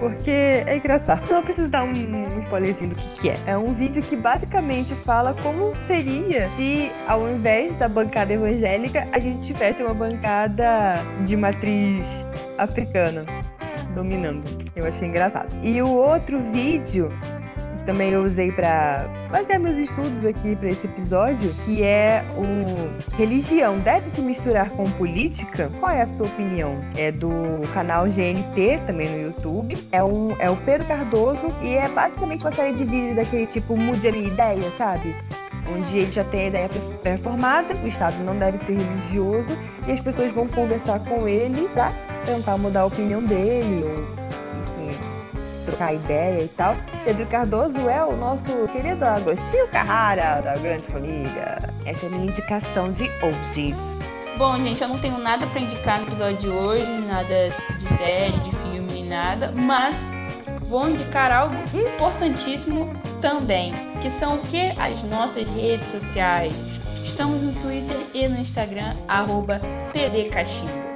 [0.00, 1.30] Porque é engraçado.
[1.30, 3.34] Não preciso dar um, um spoilerzinho do que, que é.
[3.46, 9.18] É um vídeo que basicamente fala como seria se, ao invés da bancada evangélica, a
[9.18, 10.94] gente tivesse uma bancada
[11.26, 12.04] de matriz
[12.56, 13.26] africana
[13.94, 14.42] dominando.
[14.74, 15.54] Eu achei engraçado.
[15.62, 17.10] E o outro vídeo
[17.90, 23.78] também eu usei para fazer meus estudos aqui para esse episódio, que é o religião
[23.78, 25.68] deve se misturar com política?
[25.80, 26.78] Qual é a sua opinião?
[26.96, 27.28] É do
[27.74, 29.76] canal GNT, também no YouTube.
[29.90, 33.76] É, um, é o Pedro Cardoso e é basicamente uma série de vídeos daquele tipo
[33.76, 35.16] mude a minha ideia, sabe?
[35.76, 36.68] Onde ele já tem a ideia
[37.02, 41.90] pré-formada, o Estado não deve ser religioso e as pessoas vão conversar com ele para
[42.24, 44.19] tentar mudar a opinião dele ou
[45.70, 46.76] trocar ideia e tal.
[47.04, 51.58] Pedro Cardoso é o nosso querido Agostinho Carrara, da Grande Família.
[51.86, 53.74] Essa é a minha indicação de hoje.
[54.36, 57.48] Bom, gente, eu não tenho nada para indicar no episódio de hoje, nada
[57.78, 59.94] de série, de filme, nada, mas
[60.62, 62.90] vou indicar algo importantíssimo
[63.20, 66.54] também, que são o que as nossas redes sociais.
[67.04, 69.60] Estamos no Twitter e no Instagram, arroba
[69.92, 70.89] PDCachimbo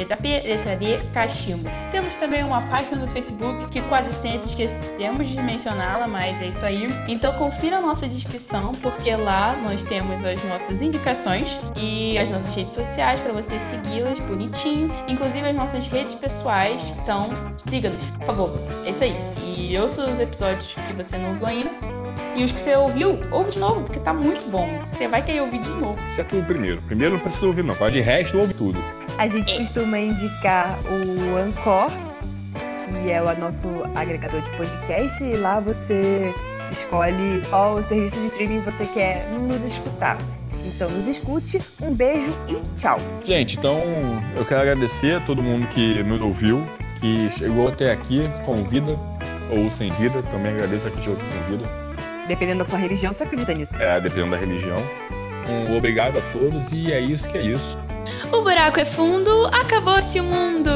[0.00, 1.68] letra P, letra D, cachimbo.
[1.90, 6.64] Temos também uma página no Facebook que quase sempre esquecemos de mencioná-la, mas é isso
[6.64, 6.88] aí.
[7.06, 12.54] Então confira a nossa descrição, porque lá nós temos as nossas indicações e as nossas
[12.54, 16.94] redes sociais para você segui-las bonitinho, inclusive as nossas redes pessoais.
[17.02, 18.50] Então siga-nos, por favor.
[18.86, 19.14] É isso aí.
[19.44, 21.70] E ouça os episódios que você não ouviu ainda.
[22.34, 24.66] E os que você ouviu, ouve de novo, porque tá muito bom.
[24.84, 25.98] Você vai querer ouvir de novo.
[26.16, 26.80] É tudo primeiro.
[26.82, 27.74] Primeiro não precisa ouvir, não.
[27.74, 28.82] Pode de resto, ouve tudo.
[29.18, 31.88] A gente costuma indicar o Anchor,
[33.02, 36.34] que é o nosso agregador de podcast, e lá você
[36.70, 40.18] escolhe qual serviço de streaming você quer nos escutar.
[40.64, 42.98] Então nos escute, um beijo e tchau.
[43.24, 43.80] Gente, então
[44.36, 46.66] eu quero agradecer a todo mundo que nos ouviu,
[47.00, 48.98] que chegou até aqui com vida
[49.50, 50.22] ou sem vida.
[50.24, 51.64] Também agradeço a quem chegou aqui sem vida.
[52.28, 53.74] Dependendo da sua religião, você acredita nisso?
[53.76, 54.76] É, dependendo da religião.
[55.48, 57.76] Um obrigado a todos e é isso que é isso.
[58.32, 60.70] O buraco é fundo, acabou-se o mundo!